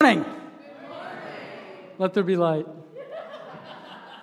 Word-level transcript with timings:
morning. 0.00 0.24
Let 1.98 2.14
there 2.14 2.22
be 2.22 2.36
light. 2.36 2.68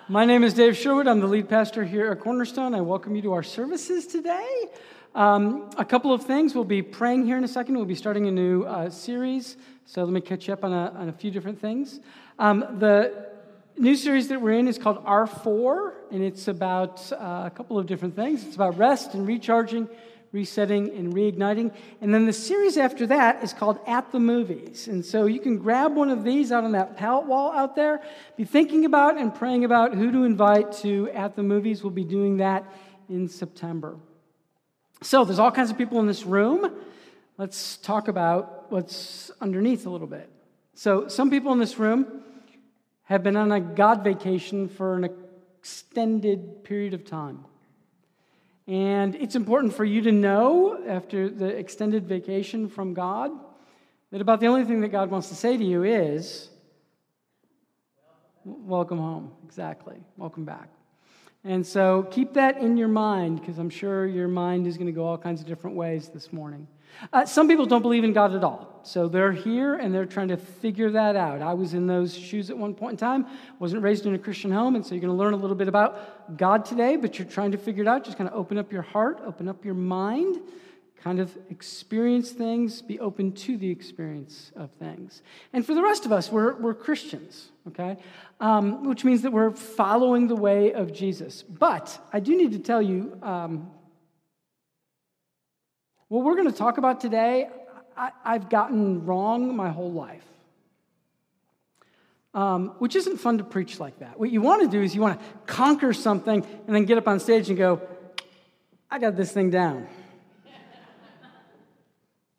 My 0.08 0.24
name 0.24 0.42
is 0.42 0.54
Dave 0.54 0.74
Sherwood. 0.74 1.06
I'm 1.06 1.20
the 1.20 1.26
lead 1.26 1.50
pastor 1.50 1.84
here 1.84 2.10
at 2.10 2.20
Cornerstone. 2.20 2.74
I 2.74 2.80
welcome 2.80 3.14
you 3.14 3.20
to 3.20 3.34
our 3.34 3.42
services 3.42 4.06
today. 4.06 4.70
Um, 5.14 5.68
a 5.76 5.84
couple 5.84 6.14
of 6.14 6.22
things. 6.22 6.54
We'll 6.54 6.64
be 6.64 6.80
praying 6.80 7.26
here 7.26 7.36
in 7.36 7.44
a 7.44 7.48
second. 7.48 7.76
We'll 7.76 7.84
be 7.84 7.94
starting 7.94 8.26
a 8.26 8.30
new 8.30 8.62
uh, 8.62 8.88
series. 8.88 9.58
So 9.84 10.02
let 10.02 10.14
me 10.14 10.22
catch 10.22 10.48
up 10.48 10.64
on 10.64 10.72
a, 10.72 10.92
on 10.96 11.10
a 11.10 11.12
few 11.12 11.30
different 11.30 11.60
things. 11.60 12.00
Um, 12.38 12.64
the 12.78 13.26
new 13.76 13.96
series 13.96 14.28
that 14.28 14.40
we're 14.40 14.58
in 14.58 14.68
is 14.68 14.78
called 14.78 15.04
R4, 15.04 15.92
and 16.10 16.22
it's 16.22 16.48
about 16.48 17.12
uh, 17.12 17.42
a 17.44 17.52
couple 17.54 17.78
of 17.78 17.84
different 17.84 18.16
things. 18.16 18.46
It's 18.46 18.56
about 18.56 18.78
rest 18.78 19.12
and 19.12 19.26
recharging 19.26 19.90
resetting 20.32 20.90
and 20.90 21.14
reigniting. 21.14 21.72
And 22.00 22.12
then 22.12 22.26
the 22.26 22.32
series 22.32 22.76
after 22.76 23.06
that 23.06 23.42
is 23.42 23.52
called 23.52 23.78
At 23.86 24.12
the 24.12 24.20
Movies. 24.20 24.88
And 24.88 25.04
so 25.04 25.26
you 25.26 25.40
can 25.40 25.58
grab 25.58 25.94
one 25.94 26.10
of 26.10 26.24
these 26.24 26.52
out 26.52 26.64
on 26.64 26.72
that 26.72 26.96
pallet 26.96 27.26
wall 27.26 27.52
out 27.52 27.76
there, 27.76 28.02
be 28.36 28.44
thinking 28.44 28.84
about 28.84 29.16
and 29.16 29.34
praying 29.34 29.64
about 29.64 29.94
who 29.94 30.10
to 30.12 30.24
invite 30.24 30.72
to 30.78 31.08
At 31.10 31.36
the 31.36 31.42
Movies. 31.42 31.82
We'll 31.82 31.90
be 31.90 32.04
doing 32.04 32.38
that 32.38 32.64
in 33.08 33.28
September. 33.28 33.96
So 35.02 35.24
there's 35.24 35.38
all 35.38 35.52
kinds 35.52 35.70
of 35.70 35.78
people 35.78 36.00
in 36.00 36.06
this 36.06 36.24
room. 36.24 36.72
Let's 37.38 37.76
talk 37.76 38.08
about 38.08 38.70
what's 38.70 39.30
underneath 39.40 39.86
a 39.86 39.90
little 39.90 40.06
bit. 40.06 40.30
So 40.74 41.08
some 41.08 41.30
people 41.30 41.52
in 41.52 41.58
this 41.58 41.78
room 41.78 42.22
have 43.04 43.22
been 43.22 43.36
on 43.36 43.52
a 43.52 43.60
God 43.60 44.02
vacation 44.02 44.68
for 44.68 44.96
an 44.96 45.08
extended 45.60 46.64
period 46.64 46.94
of 46.94 47.04
time. 47.04 47.44
And 48.66 49.14
it's 49.14 49.36
important 49.36 49.74
for 49.74 49.84
you 49.84 50.02
to 50.02 50.12
know 50.12 50.82
after 50.86 51.28
the 51.28 51.46
extended 51.46 52.06
vacation 52.06 52.68
from 52.68 52.94
God 52.94 53.30
that 54.10 54.20
about 54.20 54.40
the 54.40 54.46
only 54.46 54.64
thing 54.64 54.80
that 54.80 54.88
God 54.88 55.10
wants 55.10 55.28
to 55.28 55.34
say 55.34 55.56
to 55.56 55.64
you 55.64 55.84
is, 55.84 56.48
Welcome 58.44 58.98
home. 58.98 59.32
Exactly. 59.44 59.96
Welcome 60.16 60.44
back. 60.44 60.68
And 61.42 61.66
so 61.66 62.04
keep 62.12 62.34
that 62.34 62.58
in 62.58 62.76
your 62.76 62.86
mind 62.86 63.40
because 63.40 63.58
I'm 63.58 63.70
sure 63.70 64.06
your 64.06 64.28
mind 64.28 64.68
is 64.68 64.76
going 64.76 64.86
to 64.86 64.92
go 64.92 65.04
all 65.04 65.18
kinds 65.18 65.40
of 65.40 65.48
different 65.48 65.76
ways 65.76 66.10
this 66.10 66.32
morning. 66.32 66.68
Uh, 67.12 67.26
some 67.26 67.48
people 67.48 67.66
don't 67.66 67.82
believe 67.82 68.04
in 68.04 68.12
God 68.12 68.34
at 68.34 68.42
all. 68.42 68.80
So 68.82 69.08
they're 69.08 69.32
here 69.32 69.74
and 69.74 69.92
they're 69.92 70.06
trying 70.06 70.28
to 70.28 70.36
figure 70.36 70.90
that 70.92 71.16
out. 71.16 71.42
I 71.42 71.54
was 71.54 71.74
in 71.74 71.86
those 71.86 72.16
shoes 72.16 72.50
at 72.50 72.56
one 72.56 72.74
point 72.74 72.92
in 72.92 72.96
time, 72.98 73.26
wasn't 73.58 73.82
raised 73.82 74.06
in 74.06 74.14
a 74.14 74.18
Christian 74.18 74.52
home, 74.52 74.76
and 74.76 74.86
so 74.86 74.94
you're 74.94 75.02
going 75.02 75.12
to 75.12 75.18
learn 75.18 75.34
a 75.34 75.36
little 75.36 75.56
bit 75.56 75.68
about 75.68 76.36
God 76.36 76.64
today, 76.64 76.96
but 76.96 77.18
you're 77.18 77.26
trying 77.26 77.50
to 77.52 77.58
figure 77.58 77.82
it 77.82 77.88
out. 77.88 78.04
Just 78.04 78.16
kind 78.16 78.30
of 78.30 78.36
open 78.36 78.58
up 78.58 78.72
your 78.72 78.82
heart, 78.82 79.20
open 79.26 79.48
up 79.48 79.64
your 79.64 79.74
mind, 79.74 80.38
kind 81.02 81.20
of 81.20 81.36
experience 81.50 82.30
things, 82.30 82.82
be 82.82 82.98
open 83.00 83.32
to 83.32 83.56
the 83.56 83.70
experience 83.70 84.52
of 84.56 84.70
things. 84.72 85.22
And 85.52 85.66
for 85.66 85.74
the 85.74 85.82
rest 85.82 86.06
of 86.06 86.12
us, 86.12 86.30
we're, 86.30 86.54
we're 86.54 86.74
Christians, 86.74 87.48
okay? 87.68 87.96
Um, 88.40 88.84
which 88.84 89.04
means 89.04 89.22
that 89.22 89.32
we're 89.32 89.50
following 89.50 90.28
the 90.28 90.36
way 90.36 90.72
of 90.72 90.92
Jesus. 90.92 91.42
But 91.42 91.98
I 92.12 92.20
do 92.20 92.36
need 92.36 92.52
to 92.52 92.58
tell 92.58 92.82
you, 92.82 93.18
um, 93.22 93.70
what 96.08 96.24
we're 96.24 96.36
going 96.36 96.50
to 96.50 96.56
talk 96.56 96.78
about 96.78 97.00
today, 97.00 97.48
I, 97.96 98.10
have 98.24 98.48
gotten 98.48 99.06
wrong 99.06 99.56
my 99.56 99.70
whole 99.70 99.92
life. 99.92 100.24
Um, 102.34 102.74
which 102.78 102.94
isn't 102.96 103.16
fun 103.16 103.38
to 103.38 103.44
preach 103.44 103.80
like 103.80 104.00
that. 104.00 104.20
What 104.20 104.30
you 104.30 104.42
want 104.42 104.60
to 104.60 104.68
do 104.68 104.82
is 104.82 104.94
you 104.94 105.00
want 105.00 105.18
to 105.18 105.26
conquer 105.46 105.94
something 105.94 106.44
and 106.66 106.76
then 106.76 106.84
get 106.84 106.98
up 106.98 107.08
on 107.08 107.18
stage 107.18 107.48
and 107.48 107.56
go, 107.56 107.80
I 108.90 108.98
got 108.98 109.16
this 109.16 109.32
thing 109.32 109.48
down. 109.48 109.88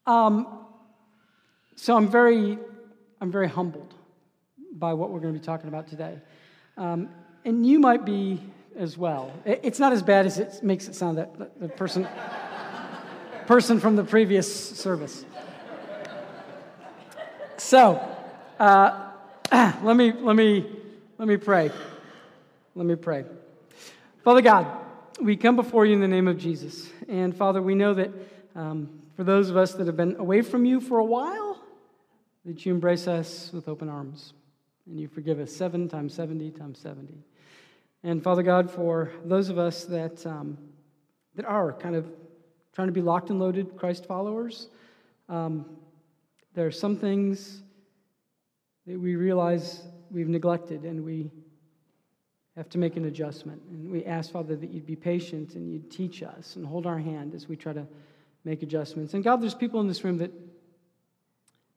um, 0.05 0.47
so 1.75 1.97
I'm 1.97 2.07
very, 2.07 2.59
I'm 3.19 3.31
very 3.31 3.49
humbled 3.49 3.95
by 4.71 4.93
what 4.93 5.09
we're 5.09 5.19
going 5.19 5.33
to 5.33 5.39
be 5.39 5.43
talking 5.43 5.67
about 5.67 5.87
today. 5.87 6.19
Um, 6.77 7.09
and 7.43 7.65
you 7.65 7.79
might 7.79 8.05
be 8.05 8.39
as 8.77 8.99
well. 8.99 9.33
It's 9.45 9.79
not 9.79 9.93
as 9.93 10.03
bad 10.03 10.27
as 10.27 10.37
it 10.37 10.59
makes 10.61 10.87
it 10.87 10.93
sound 10.93 11.17
that 11.17 11.59
the 11.59 11.69
person 11.69 12.07
person 13.47 13.79
from 13.79 13.95
the 13.95 14.03
previous 14.03 14.77
service. 14.77 15.23
So, 17.55 18.05
uh, 18.59 19.11
let 19.51 19.95
me 19.95 20.11
let 20.11 20.35
me 20.35 20.65
let 21.17 21.29
me 21.29 21.37
pray. 21.37 21.71
Let 22.75 22.85
me 22.85 22.95
pray. 22.95 23.23
Father 24.23 24.41
God, 24.41 24.67
we 25.21 25.37
come 25.37 25.55
before 25.55 25.85
you 25.85 25.93
in 25.93 26.01
the 26.01 26.09
name 26.09 26.27
of 26.27 26.37
Jesus, 26.37 26.89
and 27.07 27.35
Father, 27.35 27.61
we 27.61 27.73
know 27.73 27.93
that 27.93 28.11
um, 28.53 28.89
for 29.15 29.23
those 29.23 29.49
of 29.49 29.55
us 29.55 29.73
that 29.75 29.87
have 29.87 29.95
been 29.95 30.17
away 30.17 30.41
from 30.41 30.65
you 30.65 30.81
for 30.81 30.99
a 30.99 31.05
while, 31.05 31.57
that 32.45 32.65
you 32.65 32.73
embrace 32.73 33.07
us 33.07 33.49
with 33.53 33.69
open 33.69 33.87
arms, 33.87 34.33
and 34.85 34.99
you 34.99 35.07
forgive 35.07 35.39
us 35.39 35.55
seven 35.55 35.87
times 35.87 36.13
seventy 36.13 36.51
times 36.51 36.79
seventy. 36.79 37.23
And 38.03 38.21
Father 38.21 38.43
God, 38.43 38.69
for 38.69 39.09
those 39.23 39.47
of 39.47 39.57
us 39.57 39.85
that 39.85 40.25
um, 40.25 40.57
that 41.35 41.45
are 41.45 41.71
kind 41.71 41.95
of 41.95 42.11
trying 42.77 42.87
to 42.87 42.93
be 42.93 43.01
locked 43.01 43.31
and 43.31 43.39
loaded 43.39 43.75
Christ 43.75 44.05
followers. 44.05 44.67
Um, 45.29 45.65
there 46.53 46.67
are 46.67 46.71
some 46.71 46.95
things 46.95 47.63
that 48.85 48.99
we 48.99 49.15
realize 49.15 49.81
we've 50.11 50.27
neglected 50.27 50.83
and 50.83 51.03
we 51.03 51.31
have 52.55 52.69
to 52.69 52.77
make 52.77 52.95
an 52.95 53.05
adjustment. 53.05 53.63
And 53.71 53.89
we 53.89 54.05
ask, 54.05 54.31
Father, 54.31 54.55
that 54.55 54.69
you'd 54.69 54.85
be 54.85 54.95
patient 54.95 55.55
and 55.55 55.67
you'd 55.67 55.89
teach 55.89 56.21
us 56.21 56.55
and 56.55 56.63
hold 56.63 56.85
our 56.85 56.99
hand 56.99 57.33
as 57.33 57.49
we 57.49 57.55
try 57.55 57.73
to 57.73 57.87
make 58.43 58.61
adjustments. 58.61 59.15
And 59.15 59.23
God, 59.23 59.41
there's 59.41 59.55
people 59.55 59.81
in 59.81 59.87
this 59.87 60.03
room 60.03 60.19
that, 60.19 60.31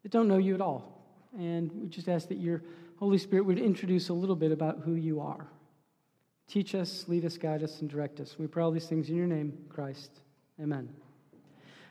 that 0.02 0.12
don't 0.12 0.28
know 0.28 0.36
you 0.36 0.54
at 0.54 0.60
all. 0.60 1.02
And 1.34 1.72
we 1.72 1.88
just 1.88 2.10
ask 2.10 2.28
that 2.28 2.36
your 2.36 2.62
Holy 2.96 3.16
Spirit 3.16 3.46
would 3.46 3.58
introduce 3.58 4.10
a 4.10 4.12
little 4.12 4.36
bit 4.36 4.52
about 4.52 4.80
who 4.84 4.96
you 4.96 5.22
are. 5.22 5.46
Teach 6.46 6.74
us, 6.74 7.06
lead 7.08 7.24
us, 7.24 7.38
guide 7.38 7.62
us, 7.62 7.80
and 7.80 7.88
direct 7.88 8.20
us. 8.20 8.36
We 8.38 8.48
pray 8.48 8.62
all 8.62 8.70
these 8.70 8.86
things 8.86 9.08
in 9.08 9.16
your 9.16 9.26
name, 9.26 9.64
Christ. 9.70 10.10
Amen. 10.60 10.88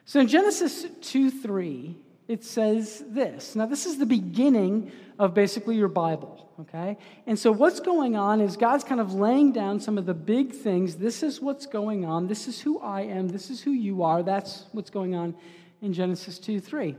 So 0.06 0.20
in 0.20 0.28
Genesis 0.28 0.86
2 1.02 1.32
3, 1.32 1.96
it 2.28 2.44
says 2.44 3.04
this. 3.08 3.56
Now, 3.56 3.66
this 3.66 3.88
is 3.88 3.98
the 3.98 4.06
beginning 4.06 4.92
of 5.18 5.34
basically 5.34 5.76
your 5.76 5.88
Bible, 5.88 6.48
okay? 6.62 6.98
And 7.26 7.38
so, 7.38 7.52
what's 7.52 7.80
going 7.80 8.16
on 8.16 8.40
is 8.40 8.56
God's 8.56 8.84
kind 8.84 9.02
of 9.02 9.14
laying 9.14 9.52
down 9.52 9.80
some 9.80 9.98
of 9.98 10.06
the 10.06 10.14
big 10.14 10.54
things. 10.54 10.98
This 10.98 11.24
is 11.24 11.42
what's 11.42 11.66
going 11.66 12.06
on. 12.06 12.28
This 12.28 12.48
is 12.48 12.62
who 12.62 12.80
I 12.80 13.02
am. 13.02 13.30
This 13.30 13.50
is 13.50 13.62
who 13.62 13.72
you 13.72 14.04
are. 14.04 14.22
That's 14.22 14.66
what's 14.72 14.92
going 14.92 15.16
on 15.16 15.36
in 15.82 15.94
Genesis 15.94 16.38
2 16.38 16.60
3. 16.60 16.96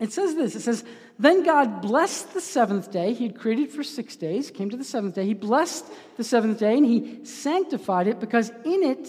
It 0.00 0.12
says 0.12 0.34
this 0.34 0.54
it 0.54 0.60
says, 0.60 0.84
Then 1.18 1.44
God 1.44 1.80
blessed 1.80 2.34
the 2.34 2.40
seventh 2.40 2.90
day. 2.90 3.14
He 3.14 3.26
had 3.28 3.38
created 3.38 3.70
for 3.70 3.82
six 3.82 4.16
days, 4.16 4.50
came 4.50 4.68
to 4.68 4.76
the 4.76 4.84
seventh 4.84 5.14
day. 5.14 5.24
He 5.24 5.34
blessed 5.34 5.86
the 6.16 6.24
seventh 6.24 6.58
day 6.58 6.76
and 6.76 6.84
he 6.84 7.24
sanctified 7.24 8.06
it 8.06 8.20
because 8.20 8.50
in 8.64 8.82
it 8.82 9.08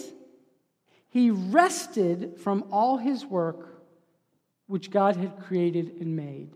he 1.14 1.30
rested 1.30 2.40
from 2.40 2.64
all 2.72 2.96
his 2.96 3.24
work 3.24 3.84
which 4.66 4.90
God 4.90 5.14
had 5.14 5.38
created 5.38 6.00
and 6.00 6.16
made. 6.16 6.50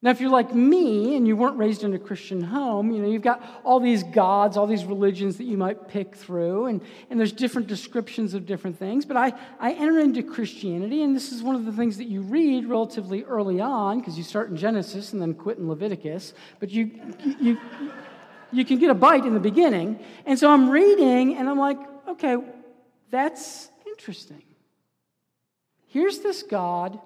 Now, 0.00 0.10
if 0.10 0.20
you're 0.20 0.30
like 0.30 0.54
me 0.54 1.16
and 1.16 1.26
you 1.26 1.34
weren't 1.34 1.56
raised 1.56 1.82
in 1.82 1.94
a 1.94 1.98
Christian 1.98 2.42
home, 2.42 2.92
you 2.92 3.02
know, 3.02 3.08
you've 3.08 3.22
got 3.22 3.42
all 3.64 3.80
these 3.80 4.04
gods, 4.04 4.56
all 4.56 4.68
these 4.68 4.84
religions 4.84 5.38
that 5.38 5.44
you 5.44 5.56
might 5.56 5.88
pick 5.88 6.14
through, 6.14 6.66
and, 6.66 6.80
and 7.10 7.18
there's 7.18 7.32
different 7.32 7.66
descriptions 7.66 8.34
of 8.34 8.46
different 8.46 8.78
things. 8.78 9.04
But 9.04 9.16
I, 9.16 9.32
I 9.58 9.72
enter 9.72 9.98
into 9.98 10.22
Christianity, 10.22 11.02
and 11.02 11.16
this 11.16 11.32
is 11.32 11.42
one 11.42 11.56
of 11.56 11.64
the 11.64 11.72
things 11.72 11.96
that 11.96 12.06
you 12.06 12.20
read 12.20 12.66
relatively 12.66 13.24
early 13.24 13.60
on, 13.60 13.98
because 13.98 14.16
you 14.16 14.22
start 14.22 14.48
in 14.50 14.56
Genesis 14.56 15.12
and 15.12 15.20
then 15.20 15.34
quit 15.34 15.58
in 15.58 15.68
Leviticus. 15.68 16.34
But 16.60 16.70
you, 16.70 16.92
you, 17.40 17.58
you 18.52 18.64
can 18.64 18.78
get 18.78 18.90
a 18.90 18.94
bite 18.94 19.24
in 19.24 19.34
the 19.34 19.40
beginning. 19.40 19.98
And 20.24 20.38
so 20.38 20.52
I'm 20.52 20.70
reading, 20.70 21.36
and 21.36 21.48
I'm 21.48 21.58
like, 21.58 21.78
okay, 22.08 22.36
that's 23.10 23.68
interesting. 23.86 24.42
Here's 25.86 26.20
this 26.20 26.42
God 26.42 26.98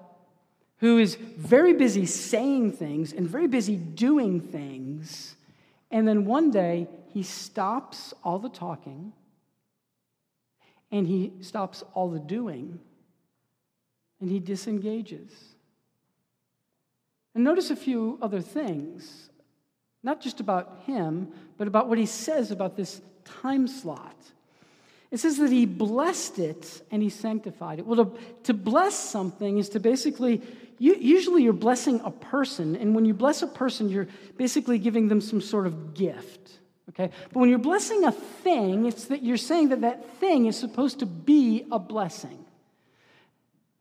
who 0.77 0.97
is 0.97 1.15
very 1.15 1.73
busy 1.73 2.05
saying 2.05 2.71
things 2.71 3.13
and 3.13 3.27
very 3.27 3.47
busy 3.47 3.75
doing 3.75 4.39
things. 4.39 5.35
And 5.91 6.07
then 6.07 6.25
one 6.25 6.51
day 6.51 6.87
he 7.13 7.23
stops 7.23 8.13
all 8.23 8.39
the 8.39 8.49
talking 8.49 9.13
and 10.91 11.05
he 11.05 11.33
stops 11.41 11.83
all 11.93 12.09
the 12.09 12.19
doing 12.19 12.79
and 14.21 14.29
he 14.29 14.39
disengages. 14.39 15.31
And 17.35 17.43
notice 17.43 17.69
a 17.69 17.75
few 17.75 18.17
other 18.21 18.41
things, 18.41 19.29
not 20.01 20.21
just 20.21 20.39
about 20.39 20.79
him, 20.85 21.31
but 21.57 21.67
about 21.67 21.87
what 21.87 21.97
he 21.97 22.05
says 22.05 22.51
about 22.51 22.75
this 22.75 23.01
time 23.23 23.67
slot. 23.67 24.15
It 25.11 25.17
says 25.19 25.37
that 25.37 25.51
he 25.51 25.65
blessed 25.65 26.37
it 26.39 26.81
and 26.91 27.01
he 27.01 27.09
sanctified 27.09 27.79
it. 27.79 27.85
Well, 27.85 28.05
to, 28.05 28.17
to 28.43 28.53
bless 28.53 28.95
something 28.95 29.57
is 29.57 29.69
to 29.69 29.79
basically, 29.79 30.41
you, 30.77 30.95
usually 30.95 31.43
you're 31.43 31.53
blessing 31.53 31.99
a 32.03 32.11
person, 32.11 32.75
and 32.75 32.93
when 32.93 33.05
you 33.05 33.13
bless 33.13 33.41
a 33.41 33.47
person, 33.47 33.89
you're 33.89 34.07
basically 34.37 34.77
giving 34.77 35.07
them 35.07 35.19
some 35.19 35.41
sort 35.41 35.65
of 35.65 35.95
gift. 35.95 36.59
Okay? 36.89 37.11
But 37.33 37.39
when 37.39 37.49
you're 37.49 37.57
blessing 37.57 38.03
a 38.03 38.11
thing, 38.11 38.85
it's 38.85 39.05
that 39.05 39.23
you're 39.23 39.37
saying 39.37 39.69
that 39.69 39.81
that 39.81 40.17
thing 40.17 40.45
is 40.45 40.57
supposed 40.57 40.99
to 40.99 41.05
be 41.05 41.65
a 41.71 41.79
blessing. 41.79 42.45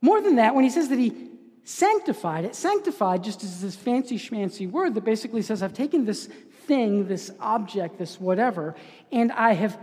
More 0.00 0.20
than 0.20 0.36
that, 0.36 0.54
when 0.54 0.64
he 0.64 0.70
says 0.70 0.88
that 0.88 0.98
he 0.98 1.28
sanctified 1.68 2.46
it. 2.46 2.54
Sanctified 2.54 3.22
just 3.22 3.42
is 3.42 3.60
this 3.60 3.76
fancy 3.76 4.18
schmancy 4.18 4.70
word 4.70 4.94
that 4.94 5.04
basically 5.04 5.42
says, 5.42 5.62
I've 5.62 5.74
taken 5.74 6.06
this 6.06 6.26
thing, 6.66 7.06
this 7.06 7.30
object, 7.40 7.98
this 7.98 8.18
whatever, 8.18 8.74
and 9.12 9.30
I 9.32 9.52
have 9.52 9.78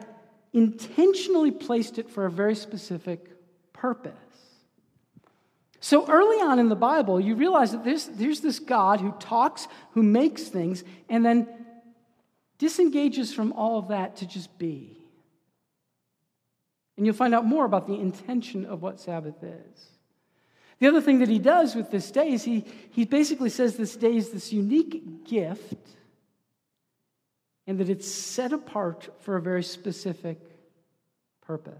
intentionally 0.56 1.52
placed 1.52 2.00
it 2.00 2.10
for 2.10 2.25
a 2.25 2.31
very 2.31 2.56
specific 2.56 3.30
purpose. 3.74 4.13
So 5.81 6.07
early 6.10 6.38
on 6.38 6.57
in 6.57 6.69
the 6.69 6.75
Bible, 6.75 7.19
you 7.19 7.36
realize 7.36 7.74
that 7.74 7.84
there's, 7.84 8.06
there's 8.06 8.40
this 8.40 8.57
God 8.57 9.02
who 9.02 9.12
talks, 9.19 9.68
who 9.92 10.02
makes 10.02 10.44
things, 10.44 10.84
and 11.10 11.24
then 11.24 11.48
disengages 12.57 13.34
from 13.34 13.52
all 13.52 13.78
of 13.78 13.90
that 13.90 14.16
to 14.18 14.25
just 14.25 14.57
be. 14.57 14.98
And 16.96 17.06
you'll 17.06 17.13
find 17.13 17.36
out 17.36 17.46
more 17.46 17.66
about 17.66 17.86
the 17.86 18.00
intention 18.00 18.66
of 18.66 18.81
what 18.81 19.02
Sabbath 19.02 19.44
is. 19.44 19.90
The 20.80 20.88
other 20.88 21.02
thing 21.02 21.19
that 21.19 21.30
he 21.30 21.40
does 21.40 21.75
with 21.75 21.92
this 21.92 22.10
day 22.12 22.30
is 22.30 22.44
he, 22.44 22.66
he 22.92 23.04
basically 23.04 23.50
says 23.50 23.75
this 23.75 23.96
day 23.96 24.16
is 24.16 24.30
this 24.30 24.54
unique 24.54 25.25
gift 25.25 25.94
and 27.68 27.80
that 27.80 27.90
it's 27.90 28.08
set 28.08 28.54
apart 28.54 29.10
for 29.20 29.36
a 29.36 29.42
very 29.42 29.64
specific 29.64 30.40
purpose. 31.42 31.74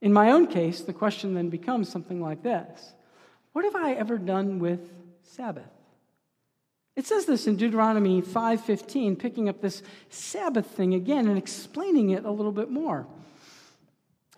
In 0.00 0.12
my 0.12 0.30
own 0.30 0.46
case, 0.46 0.80
the 0.80 0.92
question 0.92 1.34
then 1.34 1.50
becomes 1.50 1.88
something 1.88 2.20
like 2.20 2.42
this 2.42 2.92
What 3.52 3.64
have 3.64 3.76
I 3.76 3.92
ever 3.92 4.18
done 4.18 4.58
with 4.58 4.80
Sabbath? 5.22 5.70
It 6.96 7.06
says 7.06 7.26
this 7.26 7.46
in 7.46 7.56
Deuteronomy 7.56 8.20
5:15, 8.20 9.16
picking 9.16 9.48
up 9.48 9.60
this 9.60 9.82
Sabbath 10.08 10.66
thing 10.66 10.94
again 10.94 11.28
and 11.28 11.38
explaining 11.38 12.10
it 12.10 12.24
a 12.24 12.30
little 12.30 12.52
bit 12.52 12.70
more. 12.70 13.06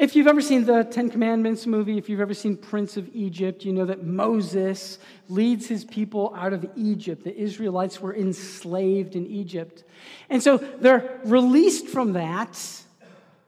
If 0.03 0.17
you've 0.17 0.27
ever 0.27 0.41
seen 0.41 0.65
the 0.65 0.83
Ten 0.83 1.11
Commandments 1.11 1.65
movie, 1.65 1.97
if 1.97 2.09
you've 2.09 2.21
ever 2.21 2.35
seen 2.35 2.57
Prince 2.57 2.97
of 2.97 3.09
Egypt, 3.15 3.65
you 3.65 3.73
know 3.73 3.85
that 3.85 4.03
Moses 4.03 4.99
leads 5.29 5.69
his 5.69 5.85
people 5.85 6.35
out 6.37 6.53
of 6.53 6.67
Egypt. 6.75 7.23
The 7.23 7.37
Israelites 7.41 8.01
were 8.01 8.13
enslaved 8.13 9.15
in 9.15 9.29
Egypt. 9.29 9.85
And 10.29 10.43
so 10.43 10.57
they're 10.57 11.21
released 11.25 11.87
from 11.87 12.15
that, 12.15 12.61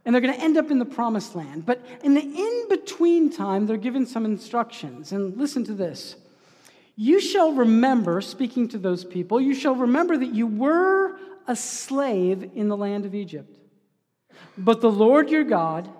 and 0.04 0.14
they're 0.14 0.22
going 0.22 0.32
to 0.32 0.40
end 0.40 0.56
up 0.56 0.70
in 0.70 0.78
the 0.78 0.84
promised 0.84 1.34
land. 1.34 1.66
But 1.66 1.84
in 2.04 2.14
the 2.14 2.22
in 2.22 2.68
between 2.68 3.30
time, 3.30 3.66
they're 3.66 3.76
given 3.76 4.06
some 4.06 4.24
instructions. 4.24 5.10
And 5.10 5.36
listen 5.36 5.64
to 5.64 5.74
this 5.74 6.14
You 6.94 7.20
shall 7.20 7.52
remember, 7.52 8.20
speaking 8.20 8.68
to 8.68 8.78
those 8.78 9.04
people, 9.04 9.40
you 9.40 9.56
shall 9.56 9.74
remember 9.74 10.16
that 10.16 10.32
you 10.32 10.46
were 10.46 11.16
a 11.48 11.56
slave 11.56 12.48
in 12.54 12.68
the 12.68 12.76
land 12.76 13.06
of 13.06 13.12
Egypt. 13.12 13.58
But 14.56 14.80
the 14.80 14.92
Lord 14.92 15.30
your 15.30 15.42
God, 15.42 15.90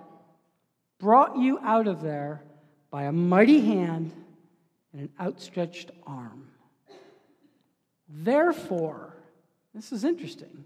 brought 1.04 1.36
you 1.36 1.58
out 1.62 1.86
of 1.86 2.00
there 2.00 2.42
by 2.90 3.02
a 3.02 3.12
mighty 3.12 3.60
hand 3.60 4.10
and 4.90 5.02
an 5.02 5.10
outstretched 5.20 5.90
arm. 6.06 6.48
Therefore, 8.08 9.14
this 9.74 9.92
is 9.92 10.02
interesting, 10.02 10.64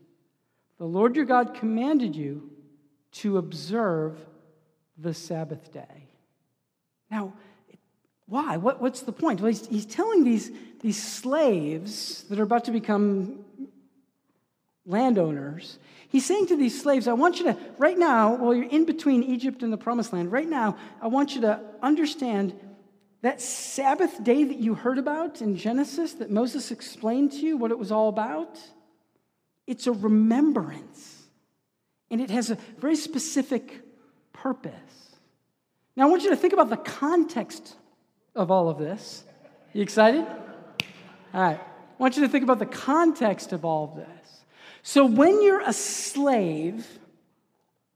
the 0.78 0.84
Lord 0.84 1.16
your 1.16 1.24
God 1.24 1.54
commanded 1.54 2.14
you 2.14 2.50
to 3.14 3.38
observe 3.38 4.16
the 4.96 5.12
Sabbath 5.12 5.72
day. 5.72 6.06
Now, 7.10 7.32
why? 8.26 8.58
What, 8.58 8.80
what's 8.80 9.00
the 9.00 9.10
point? 9.10 9.40
Well, 9.40 9.48
he's, 9.48 9.66
he's 9.66 9.86
telling 9.86 10.22
these, 10.22 10.52
these 10.80 11.02
slaves 11.02 12.22
that 12.28 12.38
are 12.38 12.44
about 12.44 12.66
to 12.66 12.70
become 12.70 13.44
landowners, 14.88 15.78
He's 16.08 16.24
saying 16.24 16.46
to 16.46 16.56
these 16.56 16.80
slaves, 16.80 17.06
I 17.06 17.12
want 17.12 17.38
you 17.38 17.44
to, 17.44 17.56
right 17.76 17.98
now, 17.98 18.34
while 18.34 18.54
you're 18.54 18.64
in 18.64 18.86
between 18.86 19.22
Egypt 19.22 19.62
and 19.62 19.70
the 19.70 19.76
promised 19.76 20.12
land, 20.12 20.32
right 20.32 20.48
now, 20.48 20.76
I 21.02 21.08
want 21.08 21.34
you 21.34 21.42
to 21.42 21.60
understand 21.82 22.58
that 23.20 23.42
Sabbath 23.42 24.24
day 24.24 24.44
that 24.44 24.56
you 24.56 24.74
heard 24.74 24.96
about 24.96 25.42
in 25.42 25.56
Genesis, 25.56 26.14
that 26.14 26.30
Moses 26.30 26.70
explained 26.70 27.32
to 27.32 27.38
you 27.38 27.58
what 27.58 27.70
it 27.70 27.78
was 27.78 27.92
all 27.92 28.08
about. 28.08 28.58
It's 29.66 29.86
a 29.86 29.92
remembrance, 29.92 31.24
and 32.10 32.22
it 32.22 32.30
has 32.30 32.50
a 32.50 32.56
very 32.78 32.96
specific 32.96 33.82
purpose. 34.32 34.72
Now, 35.94 36.06
I 36.06 36.10
want 36.10 36.22
you 36.22 36.30
to 36.30 36.36
think 36.36 36.54
about 36.54 36.70
the 36.70 36.76
context 36.78 37.76
of 38.34 38.50
all 38.50 38.70
of 38.70 38.78
this. 38.78 39.24
You 39.74 39.82
excited? 39.82 40.24
All 41.34 41.42
right. 41.42 41.60
I 41.60 42.02
want 42.02 42.16
you 42.16 42.22
to 42.22 42.28
think 42.28 42.44
about 42.44 42.60
the 42.60 42.66
context 42.66 43.52
of 43.52 43.66
all 43.66 43.84
of 43.84 43.96
this. 43.96 44.37
So 44.88 45.04
when 45.04 45.42
you're 45.42 45.60
a 45.60 45.74
slave, 45.74 46.86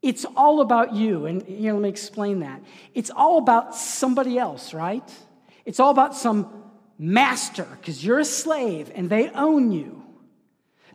it's 0.03 0.27
all 0.37 0.61
about 0.61 0.93
you. 0.93 1.25
And 1.25 1.39
let 1.49 1.75
me 1.81 1.89
explain 1.89 2.41
that. 2.41 2.63
It's 2.93 3.09
all 3.09 3.39
about 3.39 3.75
somebody 3.75 4.39
else, 4.39 4.75
right? 4.75 5.03
It's 5.65 5.81
all 5.81 5.91
about 5.91 6.15
some 6.15 6.53
master, 6.99 7.67
because 7.81 8.05
you're 8.05 8.19
a 8.19 8.27
slave 8.27 8.93
and 8.95 9.09
they 9.09 9.31
own 9.31 9.73
you. 9.73 10.05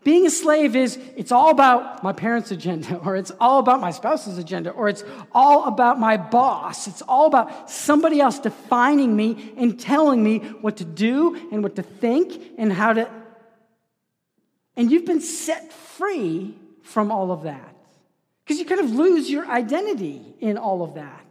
Being 0.03 0.27
a 0.27 0.29
slave 0.29 0.75
is, 0.75 0.99
it's 1.15 1.31
all 1.31 1.49
about 1.49 2.03
my 2.03 2.13
parents' 2.13 2.51
agenda, 2.51 2.97
or 3.03 3.15
it's 3.15 3.31
all 3.41 3.57
about 3.57 3.81
my 3.81 3.89
spouse's 3.89 4.38
agenda, 4.38 4.69
or 4.69 4.89
it's 4.89 5.03
all 5.31 5.63
about 5.63 5.99
my 5.99 6.15
boss. 6.15 6.88
It's 6.88 7.01
all 7.01 7.25
about 7.25 7.71
somebody 7.71 8.21
else 8.21 8.38
defining 8.38 9.15
me 9.15 9.51
and 9.57 9.79
telling 9.79 10.23
me 10.23 10.38
what 10.61 10.77
to 10.77 10.85
do 10.85 11.49
and 11.51 11.63
what 11.63 11.75
to 11.77 11.81
think 11.81 12.39
and 12.59 12.71
how 12.71 12.94
to. 12.94 13.09
And 14.77 14.91
you've 14.91 15.06
been 15.06 15.21
set 15.21 15.74
free 15.74 16.56
from 16.83 17.12
all 17.12 17.31
of 17.31 17.44
that. 17.44 17.75
Because 18.45 18.59
you 18.59 18.65
kind 18.65 18.79
of 18.79 18.91
lose 18.91 19.29
your 19.29 19.45
identity 19.45 20.21
in 20.39 20.57
all 20.57 20.83
of 20.83 20.94
that. 20.94 21.25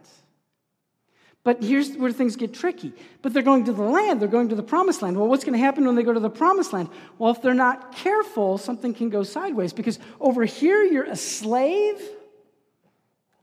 But 1.43 1.63
here's 1.63 1.95
where 1.95 2.11
things 2.11 2.35
get 2.35 2.53
tricky. 2.53 2.93
But 3.21 3.33
they're 3.33 3.41
going 3.41 3.63
to 3.65 3.71
the 3.71 3.81
land, 3.81 4.21
they're 4.21 4.27
going 4.27 4.49
to 4.49 4.55
the 4.55 4.61
promised 4.61 5.01
land. 5.01 5.17
Well, 5.17 5.29
what's 5.29 5.45
going 5.45 5.57
to 5.57 5.63
happen 5.63 5.85
when 5.85 5.95
they 5.95 6.03
go 6.03 6.11
to 6.11 6.19
the 6.19 6.29
promised 6.29 6.73
land? 6.73 6.89
Well, 7.17 7.31
if 7.31 7.41
they're 7.41 7.53
not 7.53 7.95
careful, 7.95 8.57
something 8.57 8.93
can 8.93 9.09
go 9.09 9.23
sideways 9.23 9.71
because 9.71 9.97
over 10.19 10.43
here 10.43 10.83
you're 10.83 11.05
a 11.05 11.15
slave, 11.15 12.01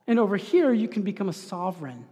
and 0.07 0.19
over 0.19 0.37
here 0.37 0.71
you 0.71 0.87
can 0.87 1.01
become 1.01 1.31
a 1.31 1.33
sovereign. 1.33 2.05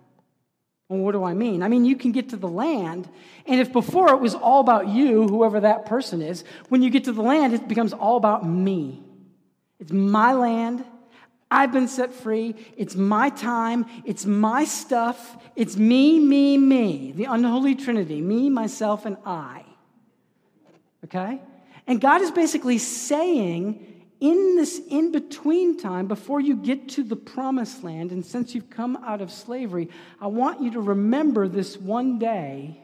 Well, 0.92 1.00
what 1.00 1.12
do 1.12 1.24
I 1.24 1.32
mean? 1.32 1.62
I 1.62 1.68
mean, 1.68 1.86
you 1.86 1.96
can 1.96 2.12
get 2.12 2.28
to 2.28 2.36
the 2.36 2.48
land, 2.48 3.08
and 3.46 3.58
if 3.58 3.72
before 3.72 4.10
it 4.10 4.20
was 4.20 4.34
all 4.34 4.60
about 4.60 4.88
you, 4.88 5.26
whoever 5.26 5.60
that 5.60 5.86
person 5.86 6.20
is, 6.20 6.44
when 6.68 6.82
you 6.82 6.90
get 6.90 7.04
to 7.04 7.12
the 7.12 7.22
land, 7.22 7.54
it 7.54 7.66
becomes 7.66 7.94
all 7.94 8.18
about 8.18 8.46
me. 8.46 9.02
It's 9.80 9.90
my 9.90 10.34
land. 10.34 10.84
I've 11.50 11.72
been 11.72 11.88
set 11.88 12.12
free. 12.12 12.56
It's 12.76 12.94
my 12.94 13.30
time. 13.30 13.86
It's 14.04 14.26
my 14.26 14.66
stuff. 14.66 15.42
It's 15.56 15.78
me, 15.78 16.18
me, 16.18 16.58
me. 16.58 17.12
The 17.12 17.24
unholy 17.24 17.74
trinity 17.74 18.20
me, 18.20 18.50
myself, 18.50 19.06
and 19.06 19.16
I. 19.24 19.64
Okay? 21.06 21.40
And 21.86 22.02
God 22.02 22.20
is 22.20 22.30
basically 22.30 22.76
saying, 22.76 23.91
in 24.22 24.54
this 24.54 24.80
in 24.88 25.10
between 25.10 25.76
time, 25.76 26.06
before 26.06 26.40
you 26.40 26.54
get 26.54 26.90
to 26.90 27.02
the 27.02 27.16
promised 27.16 27.82
land, 27.82 28.12
and 28.12 28.24
since 28.24 28.54
you've 28.54 28.70
come 28.70 28.96
out 29.04 29.20
of 29.20 29.32
slavery, 29.32 29.90
I 30.20 30.28
want 30.28 30.62
you 30.62 30.70
to 30.70 30.80
remember 30.80 31.48
this 31.48 31.76
one 31.76 32.20
day 32.20 32.80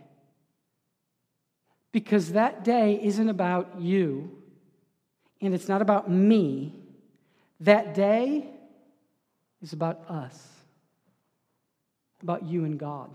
because 1.93 2.33
that 2.33 2.65
day 2.65 2.99
isn't 3.01 3.29
about 3.29 3.81
you 3.81 4.37
and 5.41 5.55
it's 5.55 5.69
not 5.69 5.81
about 5.81 6.11
me. 6.11 6.75
That 7.61 7.95
day 7.95 8.45
is 9.63 9.73
about 9.73 10.11
us, 10.11 10.45
about 12.21 12.47
you 12.47 12.65
and 12.65 12.81
God. 12.81 13.11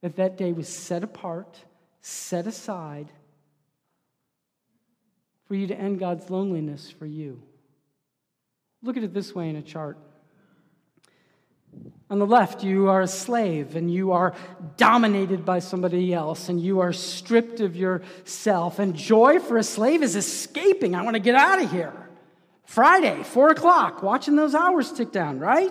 That 0.00 0.16
that 0.16 0.36
day 0.36 0.52
was 0.52 0.66
set 0.66 1.04
apart, 1.04 1.60
set 2.00 2.48
aside 2.48 3.12
for 5.52 5.56
you 5.56 5.66
to 5.66 5.78
end 5.78 5.98
God's 5.98 6.30
loneliness 6.30 6.90
for 6.90 7.04
you. 7.04 7.42
Look 8.82 8.96
at 8.96 9.02
it 9.02 9.12
this 9.12 9.34
way 9.34 9.50
in 9.50 9.56
a 9.56 9.60
chart. 9.60 9.98
On 12.08 12.18
the 12.18 12.24
left, 12.24 12.64
you 12.64 12.88
are 12.88 13.02
a 13.02 13.06
slave 13.06 13.76
and 13.76 13.92
you 13.92 14.12
are 14.12 14.34
dominated 14.78 15.44
by 15.44 15.58
somebody 15.58 16.14
else 16.14 16.48
and 16.48 16.58
you 16.58 16.80
are 16.80 16.94
stripped 16.94 17.60
of 17.60 17.76
yourself. 17.76 18.78
And 18.78 18.96
joy 18.96 19.40
for 19.40 19.58
a 19.58 19.62
slave 19.62 20.02
is 20.02 20.16
escaping. 20.16 20.94
I 20.94 21.02
want 21.02 21.16
to 21.16 21.20
get 21.20 21.34
out 21.34 21.62
of 21.62 21.70
here. 21.70 22.08
Friday, 22.64 23.22
four 23.22 23.50
o'clock, 23.50 24.02
watching 24.02 24.36
those 24.36 24.54
hours 24.54 24.90
tick 24.90 25.12
down, 25.12 25.38
right? 25.38 25.70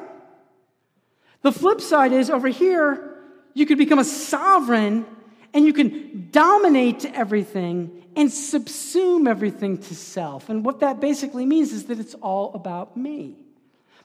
The 1.41 1.51
flip 1.51 1.81
side 1.81 2.13
is 2.13 2.29
over 2.29 2.49
here, 2.49 3.17
you 3.55 3.65
could 3.65 3.79
become 3.79 3.97
a 3.97 4.05
sovereign 4.05 5.07
and 5.53 5.65
you 5.65 5.73
can 5.73 6.29
dominate 6.31 7.05
everything 7.05 8.03
and 8.15 8.29
subsume 8.29 9.27
everything 9.27 9.77
to 9.77 9.95
self. 9.95 10.49
And 10.49 10.65
what 10.65 10.79
that 10.79 10.99
basically 10.99 11.45
means 11.45 11.71
is 11.71 11.85
that 11.85 11.99
it's 11.99 12.13
all 12.15 12.53
about 12.53 12.97
me. 12.97 13.35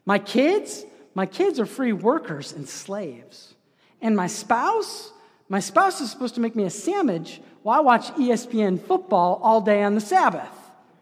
My 0.05 0.19
kids, 0.19 0.85
my 1.15 1.27
kids 1.27 1.59
are 1.59 1.67
free 1.67 1.93
workers 1.93 2.53
and 2.53 2.69
slaves. 2.69 3.55
And 4.01 4.17
my 4.17 4.27
spouse, 4.27 5.13
my 5.49 5.61
spouse 5.61 6.01
is 6.01 6.11
supposed 6.11 6.35
to 6.37 6.41
make 6.41 6.55
me 6.55 6.65
a 6.65 6.71
sandwich 6.71 7.41
while 7.63 7.79
I 7.79 7.83
watch 7.83 8.07
ESPN 8.13 8.81
football 8.81 9.41
all 9.43 9.61
day 9.61 9.83
on 9.83 9.95
the 9.95 10.01
Sabbath. 10.01 10.49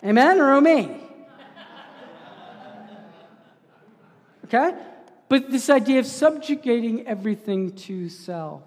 Amen 0.05 0.41
or 0.41 0.53
oh 0.53 0.61
me? 0.61 1.01
Okay? 4.45 4.73
but 5.29 5.51
this 5.51 5.71
idea 5.71 5.99
of 5.99 6.07
subjugating 6.07 7.07
everything 7.07 7.73
to 7.73 8.09
self. 8.09 8.63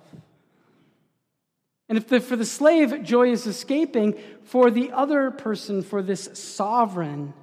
And 1.89 1.97
if 1.97 2.07
the, 2.07 2.19
for 2.19 2.35
the 2.35 2.45
slave, 2.45 3.03
joy 3.03 3.31
is 3.31 3.47
escaping, 3.47 4.15
for 4.43 4.69
the 4.69 4.91
other 4.91 5.31
person, 5.31 5.81
for 5.81 6.01
this 6.01 6.29
sovereign, 6.33 7.33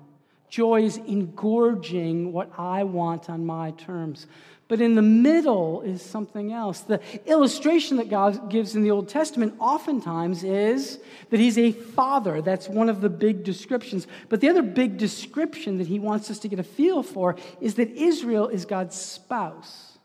joy 0.48 0.82
is 0.82 0.98
engorging 0.98 2.32
what 2.32 2.50
I 2.58 2.84
want 2.84 3.30
on 3.30 3.46
my 3.46 3.70
terms. 3.72 4.26
But 4.68 4.80
in 4.80 4.94
the 4.94 5.02
middle 5.02 5.82
is 5.82 6.02
something 6.02 6.52
else. 6.52 6.80
The 6.80 7.00
illustration 7.26 7.98
that 7.98 8.08
God 8.08 8.50
gives 8.50 8.76
in 8.76 8.82
the 8.82 8.90
Old 8.90 9.08
Testament 9.08 9.54
oftentimes 9.58 10.42
is 10.42 10.98
that 11.30 11.40
He's 11.40 11.58
a 11.58 11.72
father. 11.72 12.40
That's 12.40 12.68
one 12.68 12.88
of 12.88 13.00
the 13.00 13.10
big 13.10 13.44
descriptions. 13.44 14.06
But 14.28 14.40
the 14.40 14.48
other 14.48 14.62
big 14.62 14.96
description 14.96 15.78
that 15.78 15.86
He 15.86 15.98
wants 15.98 16.30
us 16.30 16.38
to 16.40 16.48
get 16.48 16.58
a 16.58 16.64
feel 16.64 17.02
for 17.02 17.36
is 17.60 17.74
that 17.74 17.90
Israel 17.90 18.48
is 18.48 18.64
God's 18.64 18.96
spouse, 18.96 19.98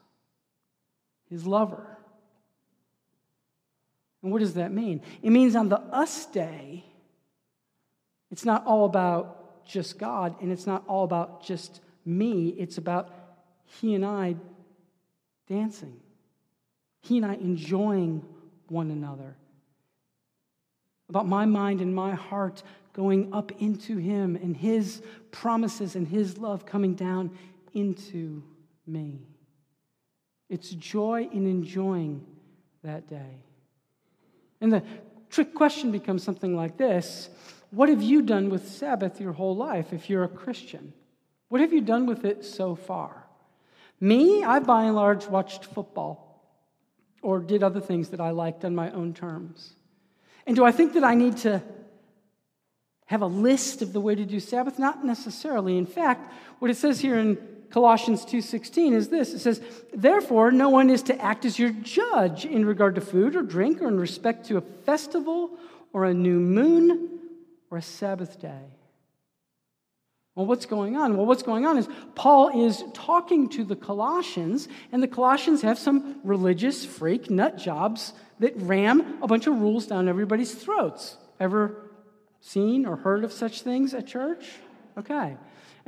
His 1.29 1.45
lover. 1.45 1.98
And 4.21 4.31
what 4.31 4.39
does 4.39 4.55
that 4.55 4.71
mean? 4.71 5.01
It 5.21 5.29
means 5.29 5.55
on 5.55 5.69
the 5.69 5.79
us 5.79 6.25
day, 6.25 6.83
it's 8.31 8.45
not 8.45 8.65
all 8.65 8.85
about 8.85 9.65
just 9.65 9.97
God, 9.97 10.35
and 10.41 10.51
it's 10.51 10.67
not 10.67 10.83
all 10.87 11.03
about 11.03 11.43
just 11.43 11.79
me. 12.05 12.49
It's 12.49 12.77
about 12.77 13.09
He 13.65 13.95
and 13.95 14.05
I 14.05 14.35
dancing, 15.47 15.99
He 17.01 17.17
and 17.17 17.25
I 17.25 17.35
enjoying 17.35 18.25
one 18.67 18.91
another. 18.91 19.35
About 21.07 21.27
my 21.27 21.45
mind 21.45 21.81
and 21.81 21.95
my 21.95 22.13
heart 22.13 22.61
going 22.93 23.33
up 23.33 23.51
into 23.59 23.97
Him 23.97 24.35
and 24.35 24.55
His 24.55 25.01
promises 25.31 25.95
and 25.95 26.07
His 26.07 26.37
love 26.37 26.65
coming 26.65 26.93
down 26.93 27.31
into 27.73 28.43
me. 28.85 29.21
It's 30.49 30.69
joy 30.69 31.29
in 31.31 31.47
enjoying 31.47 32.25
that 32.83 33.07
day. 33.07 33.43
And 34.61 34.71
the 34.71 34.83
trick 35.29 35.53
question 35.53 35.91
becomes 35.91 36.23
something 36.23 36.55
like 36.55 36.77
this 36.77 37.29
What 37.71 37.89
have 37.89 38.01
you 38.01 38.21
done 38.21 38.49
with 38.49 38.67
Sabbath 38.67 39.19
your 39.19 39.33
whole 39.33 39.55
life 39.55 39.93
if 39.93 40.09
you're 40.09 40.23
a 40.23 40.29
Christian? 40.29 40.93
What 41.49 41.61
have 41.61 41.73
you 41.73 41.81
done 41.81 42.05
with 42.05 42.25
it 42.25 42.45
so 42.45 42.75
far? 42.75 43.25
Me, 43.99 44.43
I 44.43 44.59
by 44.59 44.85
and 44.85 44.95
large 44.95 45.27
watched 45.27 45.65
football 45.65 46.29
or 47.21 47.39
did 47.39 47.63
other 47.63 47.81
things 47.81 48.09
that 48.09 48.21
I 48.21 48.29
liked 48.29 48.63
on 48.63 48.75
my 48.75 48.91
own 48.91 49.13
terms. 49.13 49.73
And 50.45 50.55
do 50.55 50.63
I 50.63 50.71
think 50.71 50.93
that 50.93 51.03
I 51.03 51.15
need 51.15 51.37
to 51.37 51.61
have 53.07 53.21
a 53.21 53.27
list 53.27 53.81
of 53.81 53.91
the 53.91 53.99
way 53.99 54.15
to 54.15 54.25
do 54.25 54.39
Sabbath? 54.39 54.79
Not 54.79 55.03
necessarily. 55.03 55.77
In 55.77 55.85
fact, 55.85 56.31
what 56.59 56.71
it 56.71 56.77
says 56.77 56.99
here 57.01 57.17
in 57.17 57.37
Colossians 57.69 58.25
2:16 58.25 58.93
is 58.93 59.09
this. 59.09 59.33
It 59.33 59.39
says, 59.39 59.61
"Therefore 59.93 60.51
no 60.51 60.69
one 60.69 60.89
is 60.89 61.03
to 61.03 61.21
act 61.21 61.45
as 61.45 61.59
your 61.59 61.71
judge 61.71 62.45
in 62.45 62.65
regard 62.65 62.95
to 62.95 63.01
food 63.01 63.35
or 63.35 63.41
drink 63.41 63.81
or 63.81 63.87
in 63.87 63.99
respect 63.99 64.45
to 64.47 64.57
a 64.57 64.61
festival 64.61 65.51
or 65.93 66.05
a 66.05 66.13
new 66.13 66.39
moon 66.39 67.19
or 67.69 67.77
a 67.77 67.81
Sabbath 67.81 68.39
day." 68.39 68.73
Well, 70.35 70.45
what's 70.45 70.65
going 70.65 70.95
on? 70.95 71.17
Well, 71.17 71.25
what's 71.25 71.43
going 71.43 71.65
on 71.65 71.77
is 71.77 71.89
Paul 72.15 72.65
is 72.65 72.83
talking 72.93 73.49
to 73.49 73.65
the 73.65 73.75
Colossians, 73.75 74.69
and 74.91 75.03
the 75.03 75.07
Colossians 75.07 75.63
have 75.63 75.77
some 75.77 76.21
religious 76.23 76.85
freak 76.85 77.29
nut 77.29 77.57
jobs 77.57 78.13
that 78.39 78.53
ram 78.55 79.19
a 79.21 79.27
bunch 79.27 79.47
of 79.47 79.59
rules 79.59 79.85
down 79.85 80.07
everybody's 80.07 80.55
throats. 80.55 81.17
Ever 81.39 81.89
seen 82.39 82.85
or 82.85 82.95
heard 82.95 83.25
of 83.25 83.33
such 83.33 83.63
things 83.63 83.93
at 83.93 84.07
church? 84.07 84.59
Okay. 84.97 85.35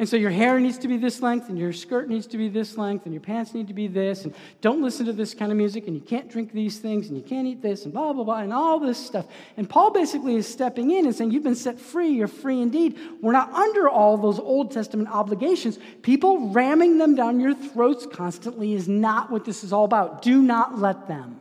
And 0.02 0.10
so 0.10 0.18
your 0.18 0.32
hair 0.32 0.60
needs 0.60 0.80
to 0.80 0.88
be 0.88 0.98
this 0.98 1.22
length, 1.22 1.50
and 1.50 1.60
your 1.60 1.72
skirt 1.72 2.10
needs 2.10 2.26
to 2.26 2.38
be 2.40 2.50
this 2.50 2.76
length, 2.76 3.06
and 3.06 3.14
your 3.14 3.22
pants 3.22 3.54
need 3.54 3.68
to 3.68 3.74
be 3.76 3.86
this, 3.86 4.24
and 4.24 4.34
don't 4.60 4.82
listen 4.82 5.06
to 5.06 5.14
this 5.14 5.36
kind 5.36 5.52
of 5.52 5.60
music, 5.60 5.86
and 5.86 5.96
you 5.96 6.02
can't 6.02 6.28
drink 6.28 6.52
these 6.54 6.80
things, 6.80 7.08
and 7.08 7.16
you 7.16 7.22
can't 7.22 7.46
eat 7.46 7.62
this, 7.62 7.84
and 7.84 7.94
blah, 7.94 8.12
blah, 8.12 8.24
blah, 8.24 8.40
and 8.40 8.52
all 8.52 8.80
this 8.80 8.98
stuff. 8.98 9.28
And 9.58 9.70
Paul 9.70 9.92
basically 9.92 10.36
is 10.38 10.48
stepping 10.48 10.90
in 10.90 11.06
and 11.06 11.16
saying, 11.16 11.30
You've 11.30 11.44
been 11.44 11.54
set 11.54 11.80
free, 11.80 12.10
you're 12.10 12.28
free 12.28 12.60
indeed. 12.60 12.98
We're 13.22 13.32
not 13.32 13.54
under 13.54 13.88
all 13.88 14.18
those 14.18 14.40
Old 14.40 14.72
Testament 14.72 15.08
obligations. 15.08 15.78
People 16.02 16.50
ramming 16.50 16.98
them 16.98 17.14
down 17.14 17.40
your 17.40 17.54
throats 17.54 18.08
constantly 18.12 18.74
is 18.74 18.88
not 18.88 19.30
what 19.30 19.46
this 19.46 19.64
is 19.64 19.72
all 19.72 19.86
about. 19.86 20.24
Do 20.24 20.42
not 20.42 20.80
let 20.80 21.08
them. 21.08 21.40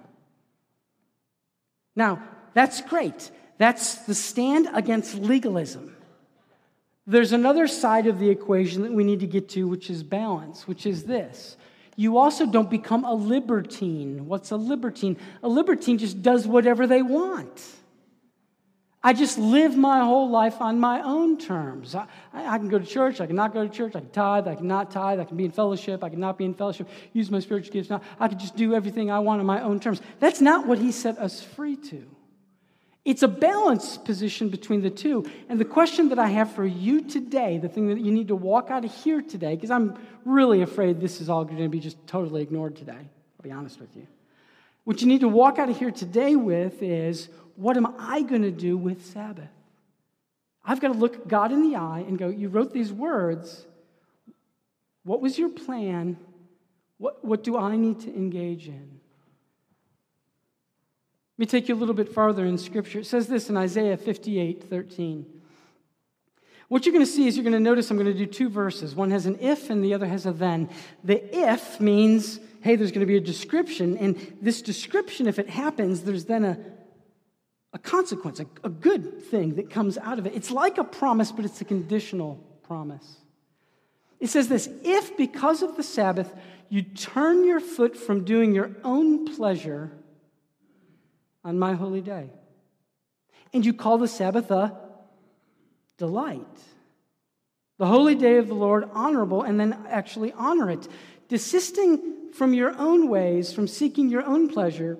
Now, 1.96 2.22
that's 2.52 2.82
great. 2.82 3.30
That's 3.56 3.94
the 4.04 4.14
stand 4.14 4.68
against 4.74 5.14
legalism. 5.14 5.96
There's 7.10 7.32
another 7.32 7.66
side 7.66 8.06
of 8.06 8.20
the 8.20 8.30
equation 8.30 8.82
that 8.82 8.92
we 8.92 9.02
need 9.02 9.18
to 9.18 9.26
get 9.26 9.48
to, 9.50 9.66
which 9.66 9.90
is 9.90 10.04
balance, 10.04 10.68
which 10.68 10.86
is 10.86 11.04
this. 11.04 11.56
You 11.96 12.18
also 12.18 12.46
don't 12.46 12.70
become 12.70 13.04
a 13.04 13.12
libertine. 13.12 14.26
What's 14.26 14.52
a 14.52 14.56
libertine? 14.56 15.16
A 15.42 15.48
libertine 15.48 15.98
just 15.98 16.22
does 16.22 16.46
whatever 16.46 16.86
they 16.86 17.02
want. 17.02 17.64
I 19.02 19.12
just 19.12 19.38
live 19.38 19.76
my 19.76 20.04
whole 20.04 20.30
life 20.30 20.60
on 20.60 20.78
my 20.78 21.02
own 21.02 21.36
terms. 21.36 21.96
I, 21.96 22.06
I, 22.32 22.58
can 22.58 22.68
go 22.68 22.78
to 22.78 22.86
church, 22.86 23.20
I 23.20 23.26
can 23.26 23.34
not 23.34 23.52
go 23.52 23.66
to 23.66 23.74
church, 23.74 23.96
I 23.96 24.00
can 24.00 24.10
tithe, 24.10 24.46
I 24.46 24.54
can 24.54 24.68
not 24.68 24.92
tithe, 24.92 25.18
I 25.18 25.24
can 25.24 25.36
be 25.36 25.46
in 25.46 25.50
fellowship, 25.50 26.04
I 26.04 26.10
can 26.10 26.20
not 26.20 26.38
be 26.38 26.44
in 26.44 26.54
fellowship, 26.54 26.88
use 27.12 27.28
my 27.28 27.40
spiritual 27.40 27.72
gifts. 27.72 27.90
Now, 27.90 28.02
I 28.20 28.28
can 28.28 28.38
just 28.38 28.54
do 28.54 28.72
everything 28.72 29.10
I 29.10 29.18
want 29.18 29.40
on 29.40 29.46
my 29.46 29.62
own 29.62 29.80
terms. 29.80 30.00
That's 30.20 30.40
not 30.40 30.68
what 30.68 30.78
he 30.78 30.92
set 30.92 31.18
us 31.18 31.42
free 31.42 31.74
to. 31.76 32.06
It's 33.10 33.24
a 33.24 33.28
balanced 33.28 34.04
position 34.04 34.50
between 34.50 34.82
the 34.82 34.88
two. 34.88 35.28
And 35.48 35.58
the 35.58 35.64
question 35.64 36.10
that 36.10 36.20
I 36.20 36.28
have 36.28 36.52
for 36.52 36.64
you 36.64 37.00
today, 37.02 37.58
the 37.58 37.68
thing 37.68 37.88
that 37.88 37.98
you 37.98 38.12
need 38.12 38.28
to 38.28 38.36
walk 38.36 38.70
out 38.70 38.84
of 38.84 38.94
here 38.94 39.20
today, 39.20 39.56
because 39.56 39.72
I'm 39.72 39.98
really 40.24 40.62
afraid 40.62 41.00
this 41.00 41.20
is 41.20 41.28
all 41.28 41.44
going 41.44 41.56
to 41.56 41.68
be 41.68 41.80
just 41.80 41.96
totally 42.06 42.40
ignored 42.40 42.76
today, 42.76 42.92
I'll 42.92 43.42
be 43.42 43.50
honest 43.50 43.80
with 43.80 43.96
you. 43.96 44.06
What 44.84 45.00
you 45.00 45.08
need 45.08 45.22
to 45.22 45.28
walk 45.28 45.58
out 45.58 45.68
of 45.68 45.76
here 45.76 45.90
today 45.90 46.36
with 46.36 46.84
is 46.84 47.28
what 47.56 47.76
am 47.76 47.96
I 47.98 48.22
going 48.22 48.42
to 48.42 48.52
do 48.52 48.76
with 48.76 49.04
Sabbath? 49.06 49.50
I've 50.64 50.80
got 50.80 50.92
to 50.92 50.98
look 50.98 51.26
God 51.26 51.50
in 51.50 51.68
the 51.68 51.74
eye 51.78 52.04
and 52.06 52.16
go, 52.16 52.28
You 52.28 52.48
wrote 52.48 52.72
these 52.72 52.92
words. 52.92 53.66
What 55.02 55.20
was 55.20 55.36
your 55.36 55.48
plan? 55.48 56.16
What, 56.98 57.24
what 57.24 57.42
do 57.42 57.58
I 57.58 57.74
need 57.74 57.98
to 58.02 58.14
engage 58.14 58.68
in? 58.68 58.99
Let 61.40 61.46
me 61.46 61.58
take 61.58 61.70
you 61.70 61.74
a 61.74 61.80
little 61.80 61.94
bit 61.94 62.12
farther 62.12 62.44
in 62.44 62.58
Scripture. 62.58 62.98
It 62.98 63.06
says 63.06 63.26
this 63.26 63.48
in 63.48 63.56
Isaiah 63.56 63.96
58 63.96 64.62
13. 64.62 65.24
What 66.68 66.84
you're 66.84 66.92
going 66.92 67.02
to 67.02 67.10
see 67.10 67.26
is 67.26 67.34
you're 67.34 67.44
going 67.44 67.54
to 67.54 67.58
notice 67.58 67.90
I'm 67.90 67.96
going 67.96 68.12
to 68.12 68.12
do 68.12 68.26
two 68.26 68.50
verses. 68.50 68.94
One 68.94 69.10
has 69.10 69.24
an 69.24 69.38
if 69.40 69.70
and 69.70 69.82
the 69.82 69.94
other 69.94 70.04
has 70.04 70.26
a 70.26 70.32
then. 70.32 70.68
The 71.02 71.34
if 71.34 71.80
means, 71.80 72.40
hey, 72.60 72.76
there's 72.76 72.90
going 72.90 73.00
to 73.00 73.06
be 73.06 73.16
a 73.16 73.22
description. 73.22 73.96
And 73.96 74.36
this 74.42 74.60
description, 74.60 75.26
if 75.26 75.38
it 75.38 75.48
happens, 75.48 76.02
there's 76.02 76.26
then 76.26 76.44
a, 76.44 76.58
a 77.72 77.78
consequence, 77.78 78.38
a, 78.40 78.46
a 78.62 78.68
good 78.68 79.22
thing 79.24 79.54
that 79.54 79.70
comes 79.70 79.96
out 79.96 80.18
of 80.18 80.26
it. 80.26 80.34
It's 80.34 80.50
like 80.50 80.76
a 80.76 80.84
promise, 80.84 81.32
but 81.32 81.46
it's 81.46 81.62
a 81.62 81.64
conditional 81.64 82.34
promise. 82.64 83.16
It 84.20 84.28
says 84.28 84.48
this 84.48 84.68
if 84.84 85.16
because 85.16 85.62
of 85.62 85.78
the 85.78 85.82
Sabbath 85.82 86.34
you 86.68 86.82
turn 86.82 87.46
your 87.46 87.60
foot 87.60 87.96
from 87.96 88.24
doing 88.24 88.54
your 88.54 88.72
own 88.84 89.24
pleasure, 89.34 89.90
on 91.44 91.58
my 91.58 91.74
holy 91.74 92.00
day. 92.00 92.30
And 93.52 93.64
you 93.64 93.72
call 93.72 93.98
the 93.98 94.08
Sabbath 94.08 94.50
a 94.50 94.78
delight. 95.98 96.46
The 97.78 97.86
holy 97.86 98.14
day 98.14 98.36
of 98.36 98.48
the 98.48 98.54
Lord 98.54 98.88
honorable, 98.92 99.42
and 99.42 99.58
then 99.58 99.86
actually 99.88 100.32
honor 100.32 100.70
it. 100.70 100.86
Desisting 101.28 102.32
from 102.32 102.54
your 102.54 102.76
own 102.78 103.08
ways, 103.08 103.52
from 103.52 103.66
seeking 103.66 104.08
your 104.08 104.24
own 104.24 104.48
pleasure, 104.48 104.98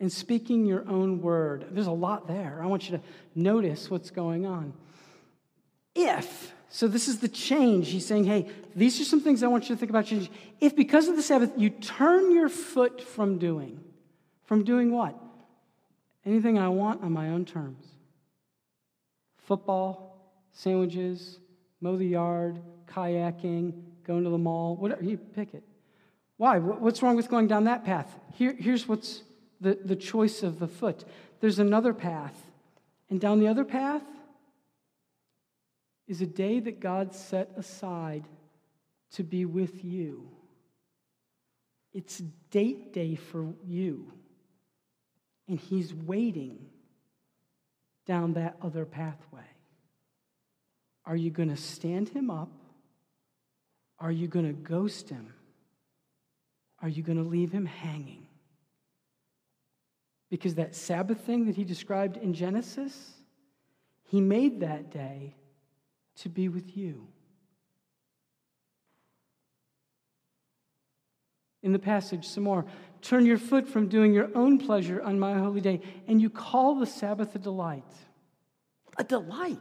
and 0.00 0.12
speaking 0.12 0.64
your 0.64 0.88
own 0.88 1.20
word. 1.20 1.66
There's 1.70 1.86
a 1.86 1.92
lot 1.92 2.28
there. 2.28 2.60
I 2.62 2.66
want 2.66 2.88
you 2.88 2.96
to 2.98 3.02
notice 3.34 3.90
what's 3.90 4.10
going 4.10 4.46
on. 4.46 4.72
If, 5.94 6.52
so 6.68 6.86
this 6.86 7.08
is 7.08 7.18
the 7.18 7.28
change. 7.28 7.90
He's 7.90 8.06
saying, 8.06 8.24
hey, 8.24 8.48
these 8.76 9.00
are 9.00 9.04
some 9.04 9.20
things 9.20 9.42
I 9.42 9.48
want 9.48 9.68
you 9.68 9.74
to 9.74 9.78
think 9.78 9.90
about 9.90 10.06
changing. 10.06 10.32
If 10.60 10.76
because 10.76 11.08
of 11.08 11.16
the 11.16 11.22
Sabbath 11.22 11.52
you 11.56 11.70
turn 11.70 12.32
your 12.32 12.48
foot 12.48 13.00
from 13.00 13.38
doing, 13.38 13.80
from 14.44 14.64
doing 14.64 14.92
what? 14.92 15.20
Anything 16.28 16.58
I 16.58 16.68
want 16.68 17.02
on 17.02 17.12
my 17.12 17.30
own 17.30 17.44
terms. 17.44 17.84
Football, 19.38 20.32
sandwiches, 20.52 21.38
mow 21.80 21.96
the 21.96 22.06
yard, 22.06 22.60
kayaking, 22.86 23.72
going 24.04 24.24
to 24.24 24.30
the 24.30 24.38
mall, 24.38 24.76
whatever, 24.76 25.02
you 25.02 25.16
pick 25.16 25.54
it. 25.54 25.62
Why? 26.36 26.58
What's 26.58 27.02
wrong 27.02 27.16
with 27.16 27.28
going 27.28 27.48
down 27.48 27.64
that 27.64 27.84
path? 27.84 28.14
Here, 28.34 28.54
here's 28.58 28.86
what's 28.86 29.22
the, 29.60 29.78
the 29.84 29.96
choice 29.96 30.42
of 30.42 30.58
the 30.58 30.68
foot. 30.68 31.04
There's 31.40 31.58
another 31.58 31.92
path. 31.92 32.36
And 33.10 33.20
down 33.20 33.40
the 33.40 33.48
other 33.48 33.64
path 33.64 34.02
is 36.06 36.20
a 36.20 36.26
day 36.26 36.60
that 36.60 36.80
God 36.80 37.14
set 37.14 37.50
aside 37.56 38.24
to 39.12 39.22
be 39.22 39.44
with 39.44 39.84
you. 39.84 40.28
It's 41.92 42.18
date 42.50 42.92
day 42.92 43.14
for 43.14 43.54
you. 43.66 44.12
And 45.48 45.58
he's 45.58 45.94
waiting 45.94 46.58
down 48.06 48.34
that 48.34 48.56
other 48.62 48.84
pathway. 48.84 49.40
Are 51.04 51.16
you 51.16 51.30
going 51.30 51.48
to 51.48 51.56
stand 51.56 52.10
him 52.10 52.30
up? 52.30 52.50
Are 53.98 54.12
you 54.12 54.28
going 54.28 54.46
to 54.46 54.52
ghost 54.52 55.08
him? 55.08 55.32
are 56.82 56.88
you 56.88 57.02
going 57.02 57.22
to 57.22 57.28
leave 57.28 57.52
him 57.52 57.66
hanging? 57.66 58.26
Because 60.30 60.56
that 60.56 60.74
Sabbath 60.74 61.20
thing 61.20 61.46
that 61.46 61.56
he 61.56 61.64
described 61.64 62.16
in 62.16 62.34
Genesis, 62.34 63.14
he 64.04 64.20
made 64.20 64.60
that 64.60 64.90
day 64.90 65.34
to 66.16 66.28
be 66.28 66.48
with 66.48 66.76
you. 66.76 67.08
In 71.62 71.72
the 71.72 71.78
passage, 71.78 72.26
some 72.26 72.44
more. 72.44 72.66
Turn 73.02 73.26
your 73.26 73.38
foot 73.38 73.68
from 73.68 73.88
doing 73.88 74.12
your 74.12 74.28
own 74.34 74.58
pleasure 74.58 75.02
on 75.02 75.18
my 75.18 75.38
holy 75.38 75.60
day, 75.60 75.80
and 76.06 76.20
you 76.20 76.30
call 76.30 76.74
the 76.76 76.86
Sabbath 76.86 77.34
a 77.34 77.38
delight. 77.38 77.84
A 78.96 79.04
delight. 79.04 79.58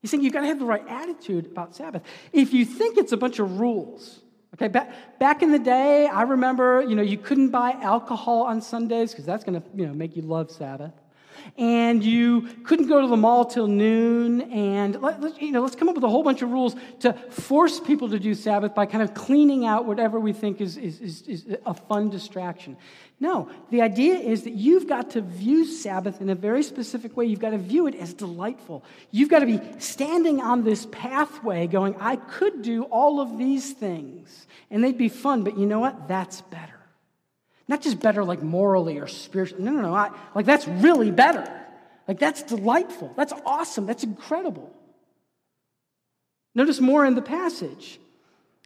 He's 0.00 0.10
saying 0.10 0.22
you've 0.22 0.32
got 0.32 0.42
to 0.42 0.46
have 0.46 0.58
the 0.58 0.66
right 0.66 0.86
attitude 0.86 1.46
about 1.46 1.74
Sabbath. 1.74 2.02
If 2.32 2.52
you 2.52 2.64
think 2.64 2.98
it's 2.98 3.12
a 3.12 3.16
bunch 3.16 3.38
of 3.38 3.58
rules, 3.58 4.20
okay, 4.54 4.68
back, 4.68 5.18
back 5.18 5.42
in 5.42 5.52
the 5.52 5.58
day, 5.58 6.06
I 6.06 6.22
remember, 6.22 6.84
you 6.86 6.94
know, 6.94 7.02
you 7.02 7.18
couldn't 7.18 7.50
buy 7.50 7.72
alcohol 7.72 8.42
on 8.42 8.60
Sundays 8.60 9.12
because 9.12 9.24
that's 9.24 9.44
going 9.44 9.60
to, 9.60 9.66
you 9.74 9.86
know, 9.86 9.94
make 9.94 10.14
you 10.16 10.22
love 10.22 10.50
Sabbath 10.50 10.92
and 11.58 12.04
you 12.04 12.42
couldn't 12.64 12.88
go 12.88 13.00
to 13.00 13.06
the 13.06 13.16
mall 13.16 13.44
till 13.44 13.66
noon. 13.66 14.42
And 14.52 15.00
let, 15.00 15.40
you 15.40 15.52
know, 15.52 15.62
let's 15.62 15.76
come 15.76 15.88
up 15.88 15.94
with 15.94 16.04
a 16.04 16.08
whole 16.08 16.22
bunch 16.22 16.42
of 16.42 16.50
rules 16.50 16.76
to 17.00 17.12
force 17.30 17.80
people 17.80 18.08
to 18.10 18.18
do 18.18 18.34
Sabbath 18.34 18.74
by 18.74 18.86
kind 18.86 19.02
of 19.02 19.14
cleaning 19.14 19.66
out 19.66 19.86
whatever 19.86 20.20
we 20.20 20.32
think 20.32 20.60
is, 20.60 20.76
is, 20.76 21.00
is, 21.00 21.22
is 21.22 21.56
a 21.64 21.74
fun 21.74 22.10
distraction. 22.10 22.76
No, 23.18 23.48
the 23.70 23.80
idea 23.80 24.16
is 24.16 24.42
that 24.42 24.52
you've 24.52 24.86
got 24.86 25.10
to 25.12 25.22
view 25.22 25.64
Sabbath 25.64 26.20
in 26.20 26.28
a 26.28 26.34
very 26.34 26.62
specific 26.62 27.16
way. 27.16 27.24
You've 27.24 27.40
got 27.40 27.50
to 27.50 27.58
view 27.58 27.86
it 27.86 27.94
as 27.94 28.12
delightful. 28.12 28.84
You've 29.10 29.30
got 29.30 29.38
to 29.38 29.46
be 29.46 29.60
standing 29.78 30.42
on 30.42 30.64
this 30.64 30.86
pathway 30.92 31.66
going, 31.66 31.96
I 31.98 32.16
could 32.16 32.60
do 32.60 32.82
all 32.84 33.20
of 33.20 33.38
these 33.38 33.72
things, 33.72 34.46
and 34.70 34.84
they'd 34.84 34.98
be 34.98 35.08
fun, 35.08 35.44
but 35.44 35.56
you 35.56 35.64
know 35.64 35.78
what? 35.78 36.08
That's 36.08 36.42
better. 36.42 36.75
Not 37.68 37.82
just 37.82 37.98
better 38.00 38.24
like 38.24 38.42
morally 38.42 38.98
or 38.98 39.06
spiritually. 39.06 39.64
No, 39.64 39.72
no, 39.72 39.82
no. 39.82 39.94
I, 39.94 40.10
like 40.34 40.46
that's 40.46 40.68
really 40.68 41.10
better. 41.10 41.50
Like 42.06 42.18
that's 42.18 42.42
delightful. 42.42 43.12
That's 43.16 43.32
awesome. 43.44 43.86
That's 43.86 44.04
incredible. 44.04 44.72
Notice 46.54 46.80
more 46.80 47.04
in 47.04 47.14
the 47.14 47.22
passage. 47.22 47.98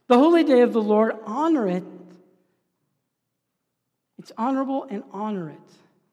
The 0.07 0.19
holy 0.19 0.45
day 0.45 0.61
of 0.61 0.73
the 0.73 0.83
Lord, 0.83 1.17
honor 1.25 1.67
it. 1.69 1.85
It's 4.19 4.33
honorable 4.37 4.87
and 4.91 5.03
honor 5.13 5.51
it. 5.51 5.57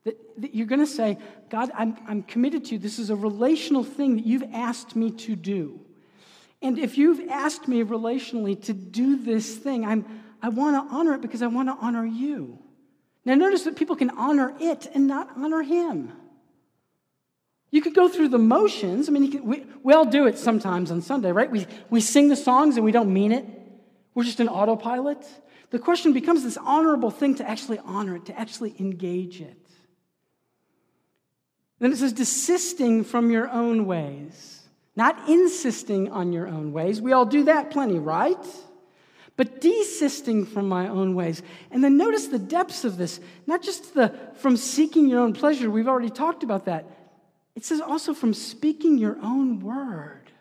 That, 0.06 0.42
that 0.42 0.56
you're 0.56 0.68
going 0.68 0.80
to 0.80 0.88
say, 0.88 1.18
God, 1.50 1.72
I'm, 1.76 1.98
I'm 2.08 2.24
committed 2.24 2.66
to 2.66 2.74
you. 2.74 2.80
This 2.80 3.00
is 3.00 3.10
a 3.10 3.16
relational 3.16 3.84
thing 3.84 4.16
that 4.16 4.26
you've 4.26 4.46
asked 4.54 4.96
me 4.96 5.12
to 5.12 5.36
do. 5.36 5.82
And 6.62 6.80
if 6.80 6.98
you've 6.98 7.30
asked 7.30 7.68
me 7.68 7.84
relationally 7.84 8.60
to 8.64 8.74
do 8.74 9.18
this 9.18 9.56
thing, 9.56 9.86
I'm, 9.86 10.06
I 10.42 10.50
want 10.50 10.90
to 10.90 10.96
honor 10.96 11.14
it 11.16 11.22
because 11.22 11.42
I 11.42 11.48
want 11.48 11.68
to 11.68 11.76
honor 11.80 12.06
you. 12.06 12.58
Now, 13.28 13.36
notice 13.36 13.64
that 13.64 13.76
people 13.76 13.98
can 13.98 14.10
honor 14.12 14.56
it 14.58 14.88
and 14.94 15.06
not 15.06 15.30
honor 15.36 15.62
him. 15.62 16.14
You 17.72 17.82
could 17.82 17.94
go 17.94 18.08
through 18.08 18.30
the 18.30 18.38
motions. 18.38 19.10
I 19.10 19.12
mean, 19.12 19.44
we, 19.44 19.66
we 19.84 19.94
all 19.94 20.06
do 20.06 20.28
it 20.28 20.38
sometimes 20.38 20.92
on 20.92 21.02
Sunday, 21.02 21.34
right? 21.34 21.52
We, 21.52 21.68
we 21.90 22.00
sing 22.00 22.30
the 22.30 22.38
songs 22.38 22.78
and 22.78 22.86
we 22.86 22.94
don't 22.94 23.12
mean 23.12 23.34
it. 23.34 23.46
We're 24.16 24.24
just 24.24 24.40
an 24.40 24.48
autopilot. 24.48 25.28
The 25.72 25.78
question 25.78 26.14
becomes 26.14 26.42
this 26.42 26.56
honorable 26.56 27.12
thing 27.12 27.36
to 27.36 27.50
actually 27.50 27.80
honor 27.80 28.16
it, 28.16 28.28
to 28.28 28.40
actually 28.40 28.74
engage 28.80 29.42
it. 29.42 29.68
Then 31.80 31.92
it 31.92 31.98
says, 31.98 32.14
desisting 32.14 33.04
from 33.04 33.30
your 33.30 33.50
own 33.50 33.88
ways, 33.88 34.62
not 34.96 35.28
insisting 35.28 36.10
on 36.14 36.32
your 36.32 36.48
own 36.48 36.72
ways. 36.72 37.02
We 37.02 37.12
all 37.12 37.26
do 37.26 37.44
that 37.44 37.72
plenty, 37.72 38.00
right? 38.00 38.46
But 39.38 39.62
desisting 39.62 40.46
from 40.46 40.68
my 40.68 40.90
own 40.90 41.16
ways. 41.16 41.42
And 41.72 41.84
then 41.84 41.96
notice 41.96 42.28
the 42.28 42.40
depths 42.40 42.84
of 42.84 42.98
this, 42.98 43.20
not 43.46 43.62
just 43.62 43.94
the 43.94 44.12
from 44.40 44.58
seeking 44.58 45.08
your 45.08 45.22
own 45.22 45.32
pleasure, 45.32 45.70
we've 45.70 45.88
already 45.88 46.10
talked 46.10 46.44
about 46.44 46.66
that. 46.66 46.86
It 47.56 47.64
says 47.64 47.80
also 47.80 48.14
from 48.14 48.34
speaking 48.34 48.98
your 48.98 49.18
own 49.22 49.62
word. 49.62 50.32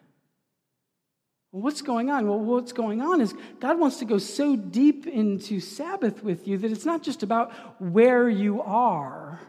Well, 1.52 1.62
what's 1.62 1.82
going 1.82 2.10
on? 2.10 2.26
Well, 2.26 2.40
what's 2.40 2.72
going 2.72 3.02
on 3.02 3.20
is 3.20 3.34
God 3.60 3.78
wants 3.78 3.98
to 3.98 4.06
go 4.06 4.18
so 4.18 4.56
deep 4.56 5.06
into 5.06 5.60
Sabbath 5.60 6.24
with 6.24 6.48
you 6.48 6.58
that 6.58 6.72
it's 6.72 6.86
not 6.86 7.02
just 7.02 7.22
about 7.22 7.52
where 7.80 8.28
you 8.28 8.62
are 8.62 9.40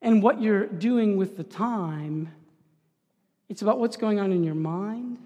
and 0.00 0.22
what 0.22 0.40
you're 0.40 0.66
doing 0.66 1.16
with 1.18 1.36
the 1.36 1.44
time, 1.44 2.32
it's 3.48 3.62
about 3.62 3.78
what's 3.78 3.96
going 3.96 4.20
on 4.20 4.32
in 4.32 4.42
your 4.42 4.54
mind 4.54 5.18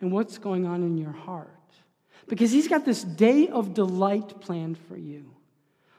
and 0.00 0.12
what's 0.12 0.38
going 0.38 0.66
on 0.66 0.82
in 0.82 0.98
your 0.98 1.12
heart 1.12 1.61
because 2.28 2.50
he's 2.50 2.68
got 2.68 2.84
this 2.84 3.02
day 3.02 3.48
of 3.48 3.74
delight 3.74 4.40
planned 4.40 4.78
for 4.78 4.96
you, 4.96 5.30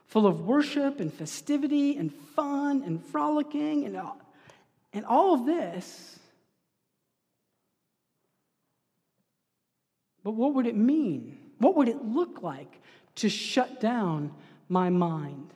full 0.07 0.25
of 0.25 0.41
worship 0.41 0.99
and 0.99 1.13
festivity 1.13 1.97
and 1.97 2.13
fun 2.35 2.83
and 2.83 3.03
frolicking 3.05 3.85
and, 3.85 3.99
and 4.93 5.05
all 5.05 5.33
of 5.33 5.45
this. 5.45 6.19
But 10.23 10.31
what 10.31 10.53
would 10.53 10.65
it 10.65 10.75
mean? 10.75 11.37
What 11.59 11.75
would 11.75 11.89
it 11.89 12.03
look 12.03 12.41
like 12.41 12.81
to 13.15 13.29
shut 13.29 13.81
down 13.81 14.33
my 14.69 14.89
mind? 14.89 15.53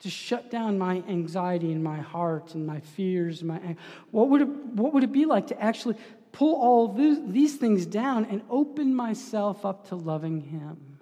To 0.00 0.10
shut 0.10 0.50
down 0.50 0.78
my 0.78 1.02
anxiety 1.08 1.72
and 1.72 1.82
my 1.82 1.98
heart 1.98 2.54
and 2.54 2.66
my 2.66 2.80
fears 2.80 3.40
and 3.40 3.48
my 3.48 3.76
what 4.10 4.28
would 4.28 4.42
it, 4.42 4.48
what 4.48 4.92
would 4.92 5.04
it 5.04 5.12
be 5.12 5.26
like 5.26 5.46
to 5.48 5.62
actually 5.62 5.96
pull 6.32 6.54
all 6.54 6.88
these 6.88 7.56
things 7.56 7.86
down 7.86 8.24
and 8.24 8.42
open 8.50 8.94
myself 8.94 9.64
up 9.64 9.88
to 9.88 9.96
loving 9.96 10.40
Him. 10.40 10.98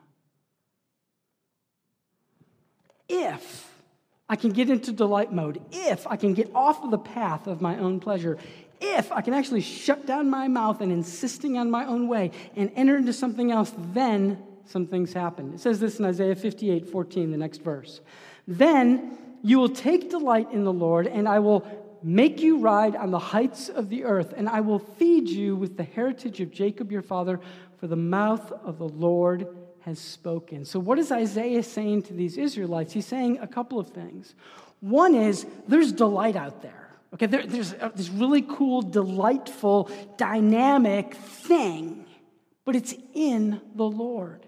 If 3.08 3.72
I 4.28 4.36
can 4.36 4.50
get 4.50 4.70
into 4.70 4.92
delight 4.92 5.32
mode, 5.32 5.60
if 5.72 6.06
I 6.06 6.16
can 6.16 6.34
get 6.34 6.50
off 6.54 6.84
of 6.84 6.90
the 6.90 6.98
path 6.98 7.46
of 7.46 7.60
my 7.60 7.78
own 7.78 7.98
pleasure, 7.98 8.38
if 8.80 9.10
I 9.12 9.20
can 9.20 9.34
actually 9.34 9.60
shut 9.60 10.06
down 10.06 10.30
my 10.30 10.48
mouth 10.48 10.80
and 10.80 10.92
insisting 10.92 11.58
on 11.58 11.70
my 11.70 11.84
own 11.84 12.08
way 12.08 12.30
and 12.56 12.70
enter 12.76 12.96
into 12.96 13.12
something 13.12 13.50
else, 13.50 13.72
then 13.92 14.38
some 14.66 14.86
things 14.86 15.12
happen. 15.12 15.54
It 15.54 15.60
says 15.60 15.80
this 15.80 15.98
in 15.98 16.04
Isaiah 16.04 16.36
58 16.36 16.88
14, 16.88 17.30
the 17.30 17.36
next 17.36 17.62
verse. 17.62 18.00
Then 18.46 19.18
you 19.42 19.58
will 19.58 19.68
take 19.68 20.10
delight 20.10 20.48
in 20.52 20.64
the 20.64 20.72
Lord, 20.72 21.06
and 21.06 21.28
I 21.28 21.40
will 21.40 21.66
make 22.02 22.40
you 22.40 22.58
ride 22.58 22.96
on 22.96 23.10
the 23.10 23.18
heights 23.18 23.68
of 23.68 23.88
the 23.88 24.04
earth, 24.04 24.32
and 24.36 24.48
I 24.48 24.60
will 24.60 24.78
feed 24.78 25.28
you 25.28 25.56
with 25.56 25.76
the 25.76 25.82
heritage 25.82 26.40
of 26.40 26.50
Jacob 26.50 26.90
your 26.90 27.02
father, 27.02 27.40
for 27.78 27.86
the 27.86 27.96
mouth 27.96 28.52
of 28.64 28.78
the 28.78 28.88
Lord 28.88 29.46
has 29.80 29.98
spoken. 29.98 30.64
So, 30.64 30.78
what 30.78 30.98
is 30.98 31.10
Isaiah 31.10 31.62
saying 31.62 32.02
to 32.02 32.12
these 32.12 32.36
Israelites? 32.36 32.92
He's 32.92 33.06
saying 33.06 33.38
a 33.38 33.46
couple 33.46 33.78
of 33.78 33.90
things. 33.90 34.34
One 34.80 35.14
is 35.14 35.46
there's 35.68 35.92
delight 35.92 36.36
out 36.36 36.62
there. 36.62 36.90
Okay, 37.14 37.26
there, 37.26 37.44
there's 37.44 37.72
this 37.94 38.08
really 38.08 38.42
cool, 38.42 38.82
delightful, 38.82 39.90
dynamic 40.16 41.14
thing, 41.14 42.06
but 42.64 42.76
it's 42.76 42.94
in 43.14 43.60
the 43.74 43.84
Lord. 43.84 44.46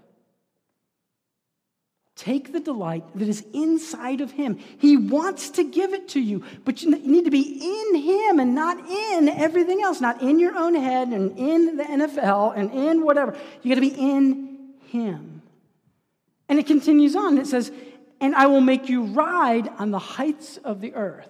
Take 2.22 2.52
the 2.52 2.60
delight 2.60 3.02
that 3.16 3.26
is 3.26 3.44
inside 3.52 4.20
of 4.20 4.30
Him. 4.30 4.56
He 4.78 4.96
wants 4.96 5.50
to 5.50 5.64
give 5.64 5.92
it 5.92 6.06
to 6.10 6.20
you, 6.20 6.44
but 6.64 6.80
you 6.80 6.92
need 6.92 7.24
to 7.24 7.32
be 7.32 7.40
in 7.40 8.00
Him 8.00 8.38
and 8.38 8.54
not 8.54 8.78
in 8.78 9.28
everything 9.28 9.82
else, 9.82 10.00
not 10.00 10.22
in 10.22 10.38
your 10.38 10.56
own 10.56 10.76
head 10.76 11.08
and 11.08 11.36
in 11.36 11.76
the 11.76 11.82
NFL 11.82 12.56
and 12.56 12.70
in 12.70 13.04
whatever. 13.04 13.36
You 13.62 13.74
got 13.74 13.74
to 13.74 13.80
be 13.80 14.00
in 14.00 14.68
Him. 14.86 15.42
And 16.48 16.60
it 16.60 16.68
continues 16.68 17.16
on. 17.16 17.38
It 17.38 17.48
says, 17.48 17.72
And 18.20 18.36
I 18.36 18.46
will 18.46 18.60
make 18.60 18.88
you 18.88 19.02
ride 19.02 19.66
on 19.80 19.90
the 19.90 19.98
heights 19.98 20.58
of 20.58 20.80
the 20.80 20.94
earth. 20.94 21.28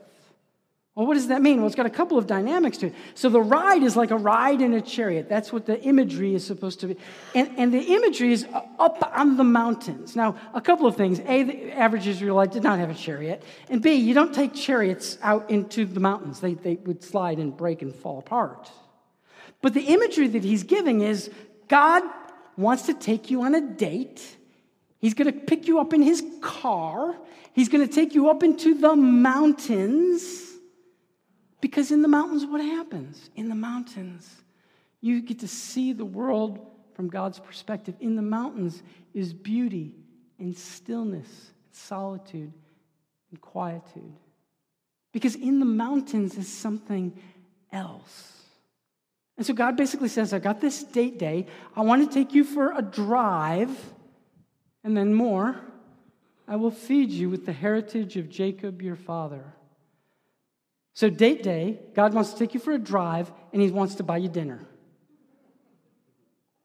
Well, 0.94 1.06
what 1.06 1.14
does 1.14 1.28
that 1.28 1.40
mean? 1.40 1.58
Well, 1.58 1.66
it's 1.66 1.74
got 1.74 1.86
a 1.86 1.90
couple 1.90 2.18
of 2.18 2.26
dynamics 2.26 2.76
to 2.78 2.88
it. 2.88 2.94
So 3.14 3.30
the 3.30 3.40
ride 3.40 3.82
is 3.82 3.96
like 3.96 4.10
a 4.10 4.16
ride 4.16 4.60
in 4.60 4.74
a 4.74 4.80
chariot. 4.82 5.26
That's 5.26 5.50
what 5.50 5.64
the 5.64 5.80
imagery 5.80 6.34
is 6.34 6.44
supposed 6.46 6.80
to 6.80 6.88
be. 6.88 6.98
And, 7.34 7.50
and 7.56 7.72
the 7.72 7.80
imagery 7.80 8.30
is 8.30 8.46
up 8.78 9.10
on 9.16 9.38
the 9.38 9.44
mountains. 9.44 10.14
Now, 10.14 10.36
a 10.52 10.60
couple 10.60 10.86
of 10.86 10.94
things. 10.94 11.18
A, 11.20 11.44
the 11.44 11.72
average 11.72 12.06
Israelite 12.06 12.52
did 12.52 12.62
not 12.62 12.78
have 12.78 12.90
a 12.90 12.94
chariot. 12.94 13.42
And 13.70 13.80
B, 13.80 13.94
you 13.94 14.12
don't 14.12 14.34
take 14.34 14.52
chariots 14.52 15.16
out 15.22 15.48
into 15.48 15.86
the 15.86 16.00
mountains, 16.00 16.40
they, 16.40 16.54
they 16.54 16.74
would 16.74 17.02
slide 17.02 17.38
and 17.38 17.56
break 17.56 17.80
and 17.80 17.94
fall 17.94 18.18
apart. 18.18 18.70
But 19.62 19.72
the 19.72 19.84
imagery 19.84 20.28
that 20.28 20.44
he's 20.44 20.64
giving 20.64 21.00
is 21.00 21.30
God 21.68 22.02
wants 22.58 22.82
to 22.82 22.94
take 22.94 23.30
you 23.30 23.42
on 23.42 23.54
a 23.54 23.62
date. 23.62 24.36
He's 24.98 25.14
going 25.14 25.32
to 25.32 25.40
pick 25.40 25.66
you 25.66 25.80
up 25.80 25.94
in 25.94 26.02
his 26.02 26.22
car. 26.42 27.16
He's 27.54 27.70
going 27.70 27.86
to 27.86 27.92
take 27.92 28.14
you 28.14 28.28
up 28.28 28.42
into 28.42 28.74
the 28.74 28.94
mountains. 28.94 30.51
Because 31.62 31.92
in 31.92 32.02
the 32.02 32.08
mountains, 32.08 32.44
what 32.44 32.60
happens? 32.60 33.30
In 33.36 33.48
the 33.48 33.54
mountains, 33.54 34.28
you 35.00 35.22
get 35.22 35.38
to 35.38 35.48
see 35.48 35.92
the 35.92 36.04
world 36.04 36.58
from 36.94 37.08
God's 37.08 37.38
perspective. 37.38 37.94
In 38.00 38.16
the 38.16 38.22
mountains 38.22 38.82
is 39.14 39.32
beauty 39.32 39.94
and 40.40 40.54
stillness, 40.58 41.28
and 41.28 41.74
solitude 41.74 42.52
and 43.30 43.40
quietude. 43.40 44.12
Because 45.12 45.36
in 45.36 45.60
the 45.60 45.64
mountains 45.66 46.36
is 46.36 46.48
something 46.48 47.16
else. 47.72 48.32
And 49.36 49.46
so 49.46 49.54
God 49.54 49.76
basically 49.76 50.08
says, 50.08 50.32
I 50.32 50.40
got 50.40 50.60
this 50.60 50.82
date 50.82 51.18
day. 51.18 51.46
I 51.76 51.82
want 51.82 52.06
to 52.06 52.12
take 52.12 52.34
you 52.34 52.42
for 52.42 52.76
a 52.76 52.82
drive. 52.82 53.70
And 54.82 54.96
then 54.96 55.14
more, 55.14 55.60
I 56.48 56.56
will 56.56 56.72
feed 56.72 57.10
you 57.10 57.30
with 57.30 57.46
the 57.46 57.52
heritage 57.52 58.16
of 58.16 58.28
Jacob 58.28 58.82
your 58.82 58.96
father. 58.96 59.44
So, 60.94 61.08
date 61.08 61.42
day, 61.42 61.80
God 61.94 62.12
wants 62.12 62.32
to 62.32 62.38
take 62.38 62.54
you 62.54 62.60
for 62.60 62.72
a 62.72 62.78
drive 62.78 63.32
and 63.52 63.62
he 63.62 63.70
wants 63.70 63.94
to 63.96 64.02
buy 64.02 64.18
you 64.18 64.28
dinner. 64.28 64.66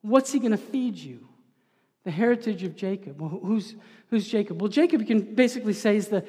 What's 0.01 0.31
he 0.31 0.39
going 0.39 0.51
to 0.51 0.57
feed 0.57 0.97
you? 0.97 1.27
The 2.03 2.11
heritage 2.11 2.63
of 2.63 2.75
Jacob. 2.75 3.21
Well, 3.21 3.29
who's, 3.29 3.75
who's 4.09 4.27
Jacob? 4.27 4.61
Well, 4.61 4.69
Jacob, 4.69 5.01
you 5.01 5.07
can 5.07 5.35
basically 5.35 5.73
say, 5.73 5.95
is 5.95 6.07
the 6.07 6.25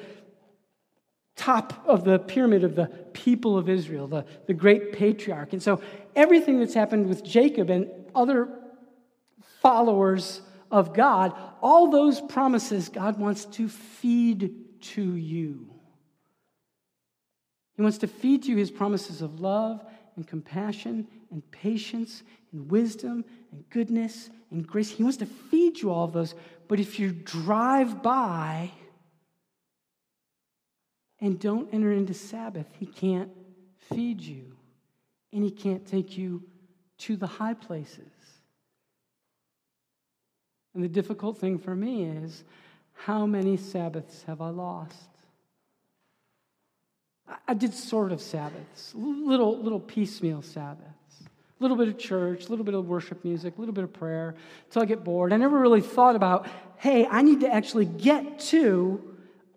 top 1.35 1.83
of 1.85 2.03
the 2.03 2.19
pyramid 2.19 2.63
of 2.63 2.75
the 2.75 2.87
people 3.13 3.57
of 3.57 3.69
Israel, 3.69 4.07
the, 4.07 4.25
the 4.47 4.53
great 4.53 4.93
patriarch. 4.93 5.53
And 5.53 5.61
so, 5.61 5.81
everything 6.15 6.59
that's 6.59 6.73
happened 6.73 7.07
with 7.07 7.23
Jacob 7.23 7.69
and 7.69 7.89
other 8.15 8.49
followers 9.61 10.41
of 10.71 10.93
God, 10.93 11.33
all 11.61 11.89
those 11.89 12.21
promises 12.21 12.89
God 12.89 13.19
wants 13.19 13.45
to 13.45 13.67
feed 13.67 14.53
to 14.81 15.15
you. 15.15 15.78
He 17.79 17.81
wants 17.81 17.99
to 17.99 18.07
feed 18.07 18.45
you 18.45 18.57
his 18.57 18.71
promises 18.71 19.21
of 19.21 19.39
love 19.39 19.85
and 20.17 20.27
compassion 20.27 21.07
and 21.31 21.49
patience 21.49 22.23
and 22.51 22.69
wisdom 22.69 23.23
and 23.53 23.63
goodness 23.69 24.29
and 24.51 24.67
grace. 24.67 24.89
He 24.89 25.01
wants 25.01 25.19
to 25.19 25.25
feed 25.25 25.79
you 25.79 25.89
all 25.89 26.03
of 26.03 26.11
those. 26.11 26.35
But 26.67 26.81
if 26.81 26.99
you 26.99 27.13
drive 27.13 28.03
by 28.03 28.71
and 31.21 31.39
don't 31.39 31.73
enter 31.73 31.93
into 31.93 32.13
Sabbath, 32.13 32.67
he 32.77 32.85
can't 32.85 33.31
feed 33.77 34.19
you 34.19 34.57
and 35.31 35.41
he 35.41 35.49
can't 35.49 35.87
take 35.87 36.17
you 36.17 36.43
to 36.97 37.15
the 37.15 37.27
high 37.27 37.53
places. 37.53 38.11
And 40.73 40.83
the 40.83 40.89
difficult 40.89 41.37
thing 41.37 41.57
for 41.57 41.77
me 41.77 42.03
is 42.03 42.43
how 42.91 43.25
many 43.25 43.55
Sabbaths 43.55 44.23
have 44.23 44.41
I 44.41 44.49
lost? 44.49 45.08
I 47.47 47.53
did 47.53 47.73
sort 47.73 48.11
of 48.11 48.21
Sabbaths, 48.21 48.93
little, 48.95 49.57
little 49.61 49.79
piecemeal 49.79 50.41
Sabbaths. 50.41 50.89
A 51.21 51.63
little 51.63 51.77
bit 51.77 51.89
of 51.89 51.97
church, 51.97 52.45
a 52.45 52.49
little 52.49 52.63
bit 52.63 52.73
of 52.73 52.87
worship 52.87 53.23
music, 53.25 53.57
a 53.57 53.59
little 53.59 53.73
bit 53.73 53.83
of 53.83 53.91
prayer, 53.91 54.35
until 54.65 54.81
I 54.81 54.85
get 54.85 55.03
bored. 55.03 55.33
I 55.33 55.37
never 55.37 55.59
really 55.59 55.81
thought 55.81 56.15
about, 56.15 56.47
hey, 56.77 57.05
I 57.05 57.21
need 57.21 57.41
to 57.41 57.53
actually 57.53 57.85
get 57.85 58.39
to 58.39 59.03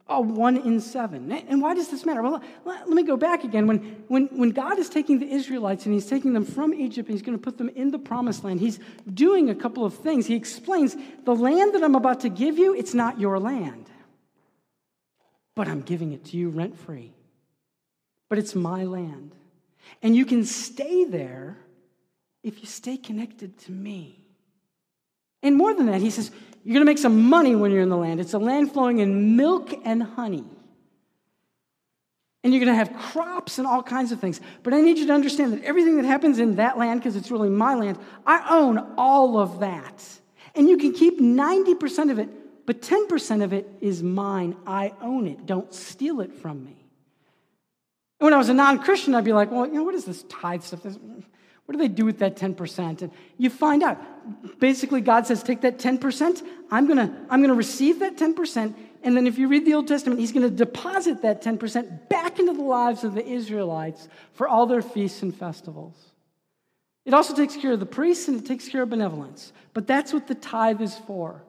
a 0.09 0.21
one 0.21 0.57
in 0.57 0.81
seven. 0.81 1.31
And 1.31 1.63
why 1.63 1.75
does 1.75 1.89
this 1.91 2.05
matter? 2.05 2.21
Well, 2.21 2.43
let 2.65 2.89
me 2.89 3.05
go 3.05 3.17
back 3.17 3.45
again. 3.45 3.69
When, 3.69 4.05
when, 4.09 4.27
when 4.37 4.51
God 4.51 4.79
is 4.79 4.89
taking 4.89 5.21
the 5.21 5.31
Israelites 5.31 5.87
and 5.87 5.95
he's 5.95 6.07
taking 6.07 6.33
them 6.33 6.45
from 6.45 6.75
Egypt 6.75 7.09
and 7.09 7.17
he's 7.17 7.25
going 7.25 7.39
to 7.39 7.43
put 7.43 7.57
them 7.57 7.69
in 7.69 7.93
the 7.93 8.01
promised 8.01 8.43
land, 8.43 8.59
he's 8.59 8.81
doing 9.15 9.49
a 9.49 9.55
couple 9.55 9.85
of 9.85 9.95
things. 9.95 10.27
He 10.27 10.35
explains 10.35 10.97
the 11.25 11.35
land 11.35 11.75
that 11.75 11.85
I'm 11.85 11.95
about 11.95 12.21
to 12.21 12.29
give 12.29 12.59
you, 12.59 12.75
it's 12.75 12.95
not 12.95 13.21
your 13.21 13.39
land, 13.39 13.89
but 15.55 15.69
I'm 15.69 15.83
giving 15.83 16.13
it 16.13 16.25
to 16.27 16.37
you 16.37 16.51
rent 16.51 16.77
free 16.77 17.15
but 18.33 18.39
it's 18.39 18.55
my 18.55 18.85
land. 18.85 19.35
And 20.01 20.17
you 20.17 20.25
can 20.25 20.47
stay 20.47 21.05
there 21.05 21.59
if 22.43 22.63
you 22.63 22.67
stay 22.67 22.97
connected 22.97 23.59
to 23.59 23.73
me. 23.73 24.25
And 25.43 25.55
more 25.55 25.75
than 25.75 25.85
that, 25.85 26.01
he 26.01 26.09
says, 26.09 26.31
you're 26.65 26.73
going 26.73 26.81
to 26.81 26.91
make 26.91 26.97
some 26.97 27.25
money 27.25 27.55
when 27.55 27.71
you're 27.71 27.83
in 27.83 27.91
the 27.91 27.97
land. 27.99 28.21
It's 28.21 28.33
a 28.33 28.39
land 28.39 28.73
flowing 28.73 29.01
in 29.01 29.37
milk 29.37 29.75
and 29.85 30.03
honey. 30.03 30.47
And 32.43 32.55
you're 32.55 32.65
going 32.65 32.73
to 32.73 32.75
have 32.75 32.99
crops 33.13 33.59
and 33.59 33.67
all 33.67 33.83
kinds 33.83 34.13
of 34.13 34.21
things. 34.21 34.41
But 34.63 34.73
I 34.73 34.81
need 34.81 34.97
you 34.97 35.07
to 35.09 35.13
understand 35.13 35.53
that 35.53 35.63
everything 35.63 35.97
that 35.97 36.07
happens 36.07 36.39
in 36.39 36.57
that 36.57 36.79
land, 36.79 37.01
because 37.01 37.17
it's 37.17 37.31
really 37.31 37.51
my 37.51 37.75
land, 37.75 37.99
I 38.27 38.47
own 38.49 38.95
all 38.97 39.37
of 39.37 39.61
that. 39.61 40.03
And 40.55 40.71
you 40.71 40.79
can 40.79 40.95
keep 40.95 41.21
90% 41.21 42.11
of 42.11 42.19
it, 42.19 42.31
but 42.65 42.81
10% 42.81 43.45
of 43.45 43.53
it 43.53 43.69
is 43.83 44.03
mine. 44.03 44.57
I 44.67 44.95
own 45.03 45.27
it. 45.27 45.45
Don't 45.45 45.75
steal 45.75 46.23
it 46.23 46.33
from 46.33 46.65
me. 46.65 46.82
And 48.23 48.27
when 48.27 48.35
I 48.35 48.39
was 48.39 48.51
a 48.51 48.55
non 48.55 48.79
Christian, 48.79 49.17
I'd 49.17 49.25
be 49.25 49.33
like, 49.33 49.51
well, 49.51 49.67
you 49.67 49.75
know, 49.75 49.83
what 49.83 49.97
is 49.97 50.05
this 50.05 50.23
tithe 50.29 50.63
stuff? 50.63 50.85
What 50.85 51.73
do 51.73 51.77
they 51.77 51.89
do 51.89 52.05
with 52.05 52.21
that 52.21 52.37
10%? 52.37 53.03
And 53.03 53.11
you 53.37 53.51
find 53.51 53.83
out. 53.83 53.99
Basically, 54.61 55.01
God 55.01 55.27
says, 55.27 55.43
take 55.43 55.63
that 55.63 55.79
10%. 55.79 56.47
I'm 56.71 56.87
going 56.87 56.99
to 56.99 57.13
I'm 57.29 57.43
to 57.43 57.53
receive 57.53 57.99
that 57.99 58.17
10%. 58.17 58.77
And 59.03 59.17
then 59.17 59.27
if 59.27 59.39
you 59.39 59.49
read 59.49 59.67
the 59.67 59.75
Old 59.75 59.89
Testament, 59.89 60.21
he's 60.21 60.31
going 60.31 60.49
to 60.49 60.55
deposit 60.55 61.23
that 61.23 61.43
10% 61.43 62.09
back 62.09 62.39
into 62.39 62.53
the 62.53 62.63
lives 62.63 63.03
of 63.03 63.15
the 63.15 63.27
Israelites 63.27 64.09
for 64.35 64.47
all 64.47 64.67
their 64.67 64.83
feasts 64.83 65.23
and 65.23 65.35
festivals. 65.35 65.97
It 67.05 67.15
also 67.15 67.35
takes 67.35 67.57
care 67.57 67.73
of 67.73 67.81
the 67.81 67.87
priests 67.87 68.29
and 68.29 68.39
it 68.39 68.47
takes 68.47 68.69
care 68.69 68.83
of 68.83 68.91
benevolence. 68.91 69.53
But 69.75 69.89
that's 69.89 70.13
what 70.13 70.29
the 70.29 70.37
tithe 70.37 70.81
is 70.81 70.97
for. 71.09 71.43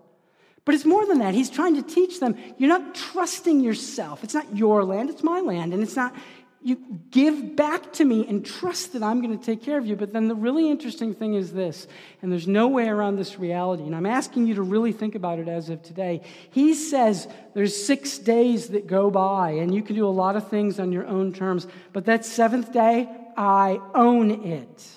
But 0.66 0.76
it's 0.76 0.86
more 0.86 1.06
than 1.06 1.20
that. 1.20 1.34
He's 1.34 1.50
trying 1.50 1.76
to 1.76 1.84
teach 1.84 2.20
them 2.20 2.36
you're 2.58 2.70
not 2.70 2.96
trusting 2.96 3.60
yourself. 3.60 4.24
It's 4.24 4.34
not 4.34 4.56
your 4.58 4.84
land, 4.84 5.12
it's 5.12 5.24
my 5.24 5.40
land. 5.40 5.74
And 5.74 5.84
it's 5.84 5.96
not 5.96 6.16
you 6.64 6.78
give 7.12 7.56
back 7.56 7.94
to 7.94 8.06
me 8.06 8.26
and 8.28 8.46
trust 8.46 8.94
that 8.94 9.04
I'm 9.04 9.22
going 9.22 9.38
to 9.38 9.46
take 9.46 9.62
care 9.64 9.78
of 9.78 9.86
you. 9.86 9.96
But 9.96 10.14
then 10.14 10.30
the 10.30 10.36
really 10.36 10.72
interesting 10.72 11.14
thing 11.14 11.34
is 11.34 11.52
this, 11.52 11.88
and 12.22 12.32
there's 12.32 12.48
no 12.48 12.70
way 12.70 12.88
around 12.88 13.18
this 13.18 13.38
reality, 13.38 13.84
and 13.84 13.96
I'm 13.96 14.06
asking 14.06 14.48
you 14.48 14.56
to 14.56 14.62
really 14.62 14.94
think 14.94 15.16
about 15.16 15.40
it 15.40 15.48
as 15.48 15.70
of 15.70 15.84
today. 15.84 16.22
He 16.52 16.74
says 16.74 17.28
there's 17.54 17.76
six 17.76 18.18
days 18.18 18.70
that 18.70 18.88
go 18.88 19.12
by, 19.12 19.52
and 19.52 19.76
you 19.76 19.84
can 19.84 19.96
do 19.96 20.08
a 20.08 20.10
lot 20.10 20.36
of 20.36 20.48
things 20.48 20.80
on 20.80 20.92
your 20.92 21.06
own 21.06 21.34
terms, 21.34 21.68
but 21.92 22.06
that 22.06 22.26
seventh 22.26 22.72
day, 22.72 23.10
I 23.36 23.82
own 23.94 24.32
it. 24.46 24.88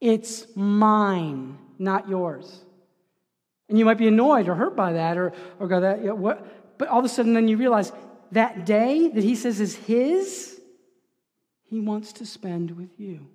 It's 0.00 0.46
mine, 0.54 1.56
not 1.78 2.08
yours. 2.08 2.60
And 3.68 3.78
you 3.78 3.84
might 3.84 3.98
be 3.98 4.06
annoyed 4.06 4.48
or 4.48 4.54
hurt 4.54 4.76
by 4.76 4.92
that, 4.92 5.16
or, 5.16 5.32
or 5.58 5.66
go 5.66 5.80
that, 5.80 6.04
know, 6.04 6.14
what? 6.14 6.78
But 6.78 6.88
all 6.88 6.98
of 6.98 7.04
a 7.04 7.08
sudden, 7.08 7.32
then 7.32 7.48
you 7.48 7.56
realize 7.56 7.90
that 8.32 8.66
day 8.66 9.08
that 9.08 9.24
he 9.24 9.34
says 9.34 9.60
is 9.60 9.74
his, 9.74 10.60
he 11.64 11.80
wants 11.80 12.12
to 12.14 12.26
spend 12.26 12.70
with 12.70 12.98
you. 12.98 13.26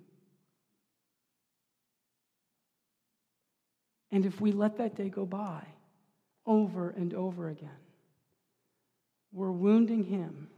And 4.10 4.26
if 4.26 4.40
we 4.40 4.52
let 4.52 4.76
that 4.78 4.94
day 4.94 5.08
go 5.08 5.24
by 5.24 5.64
over 6.46 6.90
and 6.90 7.14
over 7.14 7.48
again, 7.48 7.70
we're 9.32 9.50
wounding 9.50 10.04
him 10.04 10.48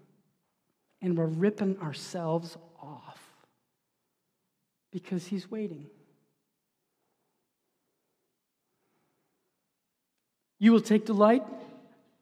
and 1.00 1.16
we're 1.16 1.26
ripping 1.26 1.78
ourselves 1.78 2.56
off 2.82 3.20
because 4.90 5.26
he's 5.26 5.50
waiting. 5.50 5.86
You 10.58 10.72
will 10.72 10.80
take 10.80 11.04
delight 11.04 11.42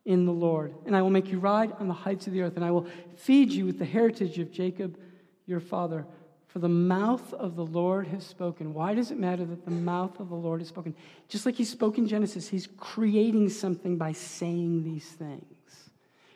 in 0.05 0.27
the 0.27 0.33
Lord. 0.33 0.75
And 0.87 0.97
I 0.97 1.03
will 1.03 1.11
make 1.11 1.31
you 1.31 1.39
ride 1.39 1.73
on 1.79 1.89
the 1.89 1.95
heights 1.95 2.27
of 2.27 2.33
the 2.33 2.43
earth, 2.43 2.57
and 2.57 2.65
I 2.65 2.71
will 2.71 2.87
feed 3.17 3.53
you 3.53 3.67
with 3.67 3.79
the 3.79 3.85
heritage 3.85 4.39
of 4.39 4.51
Jacob 4.51 4.99
your 5.47 5.61
father. 5.61 6.07
For 6.49 6.59
the 6.59 6.69
mouth 6.69 7.33
of 7.35 7.57
the 7.57 7.65
Lord 7.65 8.07
has 8.09 8.27
spoken. 8.27 8.75
Why 8.75 8.95
does 8.95 9.11
it 9.11 9.19
matter 9.19 9.45
that 9.45 9.65
the 9.65 9.71
mouth 9.71 10.21
of 10.21 10.29
the 10.29 10.35
Lord 10.35 10.61
has 10.61 10.69
spoken? 10.69 10.95
Just 11.29 11.47
like 11.47 11.55
he 11.55 11.65
spoke 11.65 11.97
in 11.97 12.07
Genesis, 12.07 12.49
he's 12.49 12.69
creating 12.77 13.49
something 13.49 13.97
by 13.97 14.13
saying 14.13 14.85
these 14.85 15.07
things. 15.07 15.45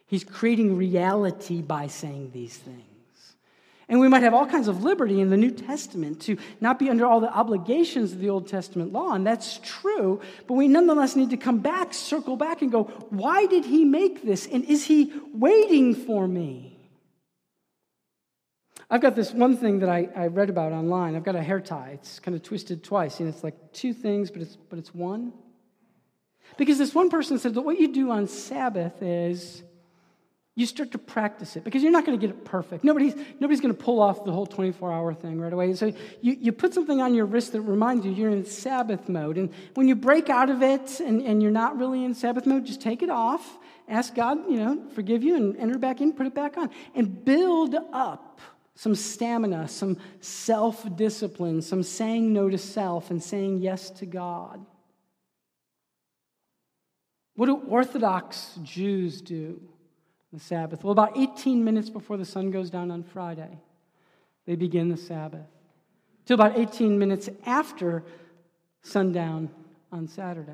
He's 0.06 0.24
creating 0.24 0.76
reality 0.76 1.60
by 1.60 1.88
saying 1.88 2.30
these 2.32 2.56
things. 2.56 2.95
And 3.88 4.00
we 4.00 4.08
might 4.08 4.24
have 4.24 4.34
all 4.34 4.46
kinds 4.46 4.66
of 4.66 4.82
liberty 4.82 5.20
in 5.20 5.30
the 5.30 5.36
New 5.36 5.52
Testament 5.52 6.20
to 6.22 6.36
not 6.60 6.78
be 6.78 6.90
under 6.90 7.06
all 7.06 7.20
the 7.20 7.32
obligations 7.32 8.12
of 8.12 8.18
the 8.18 8.30
Old 8.30 8.48
Testament 8.48 8.92
law, 8.92 9.12
and 9.12 9.24
that's 9.24 9.60
true, 9.62 10.20
but 10.48 10.54
we 10.54 10.66
nonetheless 10.66 11.14
need 11.14 11.30
to 11.30 11.36
come 11.36 11.60
back, 11.60 11.94
circle 11.94 12.36
back, 12.36 12.62
and 12.62 12.72
go, 12.72 12.84
why 13.10 13.46
did 13.46 13.64
he 13.64 13.84
make 13.84 14.24
this? 14.24 14.46
And 14.46 14.64
is 14.64 14.84
he 14.84 15.12
waiting 15.32 15.94
for 15.94 16.26
me? 16.26 16.76
I've 18.90 19.00
got 19.00 19.14
this 19.14 19.32
one 19.32 19.56
thing 19.56 19.80
that 19.80 19.88
I, 19.88 20.08
I 20.16 20.26
read 20.28 20.50
about 20.50 20.72
online. 20.72 21.14
I've 21.14 21.24
got 21.24 21.36
a 21.36 21.42
hair 21.42 21.60
tie. 21.60 21.90
It's 21.94 22.18
kind 22.18 22.36
of 22.36 22.42
twisted 22.42 22.82
twice, 22.82 23.20
and 23.20 23.28
it's 23.28 23.44
like 23.44 23.72
two 23.72 23.92
things, 23.92 24.32
but 24.32 24.42
it's, 24.42 24.56
but 24.68 24.80
it's 24.80 24.94
one. 24.94 25.32
Because 26.56 26.78
this 26.78 26.94
one 26.94 27.10
person 27.10 27.38
said 27.38 27.54
that 27.54 27.62
what 27.62 27.78
you 27.78 27.92
do 27.92 28.10
on 28.10 28.26
Sabbath 28.26 29.02
is 29.02 29.62
you 30.58 30.64
start 30.64 30.90
to 30.92 30.98
practice 30.98 31.54
it 31.54 31.64
because 31.64 31.82
you're 31.82 31.92
not 31.92 32.06
going 32.06 32.18
to 32.18 32.26
get 32.26 32.34
it 32.34 32.42
perfect. 32.46 32.82
Nobody's, 32.82 33.14
nobody's 33.38 33.60
going 33.60 33.76
to 33.76 33.80
pull 33.80 34.00
off 34.00 34.24
the 34.24 34.32
whole 34.32 34.46
24 34.46 34.90
hour 34.90 35.12
thing 35.12 35.38
right 35.38 35.52
away. 35.52 35.74
So 35.74 35.92
you, 36.22 36.36
you 36.40 36.50
put 36.50 36.72
something 36.72 37.02
on 37.02 37.14
your 37.14 37.26
wrist 37.26 37.52
that 37.52 37.60
reminds 37.60 38.06
you 38.06 38.12
you're 38.12 38.30
in 38.30 38.46
Sabbath 38.46 39.06
mode. 39.06 39.36
And 39.36 39.52
when 39.74 39.86
you 39.86 39.94
break 39.94 40.30
out 40.30 40.48
of 40.48 40.62
it 40.62 40.98
and, 41.00 41.20
and 41.20 41.42
you're 41.42 41.52
not 41.52 41.78
really 41.78 42.06
in 42.06 42.14
Sabbath 42.14 42.46
mode, 42.46 42.64
just 42.64 42.80
take 42.80 43.02
it 43.02 43.10
off. 43.10 43.58
Ask 43.86 44.14
God, 44.14 44.50
you 44.50 44.56
know, 44.56 44.82
forgive 44.94 45.22
you 45.22 45.36
and 45.36 45.56
enter 45.58 45.78
back 45.78 46.00
in, 46.00 46.14
put 46.14 46.26
it 46.26 46.34
back 46.34 46.56
on. 46.56 46.70
And 46.94 47.22
build 47.22 47.76
up 47.92 48.40
some 48.74 48.94
stamina, 48.94 49.68
some 49.68 49.98
self 50.20 50.86
discipline, 50.96 51.60
some 51.60 51.82
saying 51.82 52.32
no 52.32 52.48
to 52.48 52.56
self 52.56 53.10
and 53.10 53.22
saying 53.22 53.58
yes 53.58 53.90
to 53.90 54.06
God. 54.06 54.64
What 57.34 57.46
do 57.46 57.56
Orthodox 57.56 58.58
Jews 58.62 59.20
do? 59.20 59.60
The 60.32 60.40
Sabbath? 60.40 60.84
Well, 60.84 60.92
about 60.92 61.16
18 61.16 61.64
minutes 61.64 61.90
before 61.90 62.16
the 62.16 62.24
sun 62.24 62.50
goes 62.50 62.70
down 62.70 62.90
on 62.90 63.02
Friday, 63.02 63.58
they 64.46 64.56
begin 64.56 64.88
the 64.88 64.96
Sabbath. 64.96 65.46
Till 66.24 66.34
about 66.34 66.58
18 66.58 66.98
minutes 66.98 67.28
after 67.44 68.04
sundown 68.82 69.50
on 69.92 70.08
Saturday. 70.08 70.52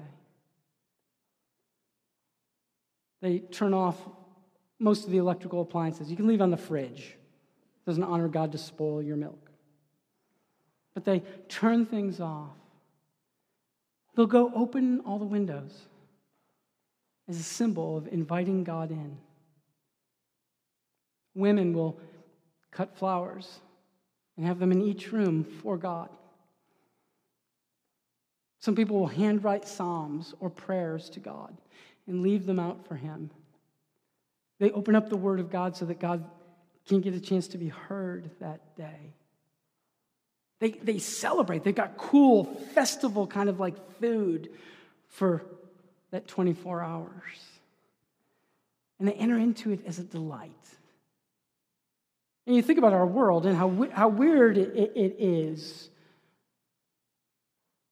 They 3.20 3.38
turn 3.38 3.72
off 3.72 3.96
most 4.78 5.04
of 5.04 5.12
the 5.12 5.18
electrical 5.18 5.62
appliances. 5.62 6.10
You 6.10 6.16
can 6.16 6.26
leave 6.26 6.42
on 6.42 6.50
the 6.50 6.56
fridge. 6.56 7.16
It 7.16 7.86
doesn't 7.86 8.02
honor 8.02 8.28
God 8.28 8.52
to 8.52 8.58
spoil 8.58 9.02
your 9.02 9.16
milk. 9.16 9.50
But 10.94 11.04
they 11.04 11.22
turn 11.48 11.86
things 11.86 12.20
off. 12.20 12.50
They'll 14.14 14.26
go 14.26 14.52
open 14.54 15.00
all 15.00 15.18
the 15.18 15.24
windows 15.24 15.86
as 17.28 17.38
a 17.38 17.42
symbol 17.42 17.96
of 17.96 18.08
inviting 18.08 18.64
God 18.64 18.90
in. 18.90 19.16
Women 21.34 21.72
will 21.72 21.98
cut 22.70 22.96
flowers 22.96 23.60
and 24.36 24.46
have 24.46 24.58
them 24.58 24.72
in 24.72 24.82
each 24.82 25.12
room 25.12 25.44
for 25.44 25.76
God. 25.76 26.08
Some 28.58 28.76
people 28.76 28.98
will 28.98 29.08
handwrite 29.08 29.66
psalms 29.66 30.34
or 30.40 30.48
prayers 30.48 31.10
to 31.10 31.20
God 31.20 31.56
and 32.06 32.22
leave 32.22 32.46
them 32.46 32.60
out 32.60 32.86
for 32.86 32.94
Him. 32.94 33.30
They 34.58 34.70
open 34.70 34.94
up 34.94 35.08
the 35.08 35.16
Word 35.16 35.40
of 35.40 35.50
God 35.50 35.76
so 35.76 35.84
that 35.86 35.98
God 35.98 36.24
can 36.86 37.00
get 37.00 37.14
a 37.14 37.20
chance 37.20 37.48
to 37.48 37.58
be 37.58 37.68
heard 37.68 38.30
that 38.40 38.76
day. 38.76 39.14
They, 40.60 40.70
they 40.70 40.98
celebrate. 40.98 41.64
They've 41.64 41.74
got 41.74 41.96
cool 41.96 42.44
festival 42.44 43.26
kind 43.26 43.48
of 43.48 43.58
like 43.58 43.98
food 43.98 44.50
for 45.08 45.44
that 46.12 46.28
24 46.28 46.82
hours. 46.82 47.10
And 49.00 49.08
they 49.08 49.14
enter 49.14 49.36
into 49.36 49.72
it 49.72 49.80
as 49.86 49.98
a 49.98 50.04
delight. 50.04 50.52
And 52.46 52.56
you 52.56 52.62
think 52.62 52.78
about 52.78 52.92
our 52.92 53.06
world 53.06 53.46
and 53.46 53.56
how, 53.56 53.88
how 53.92 54.08
weird 54.08 54.58
it, 54.58 54.92
it, 54.96 55.16
is. 55.18 55.90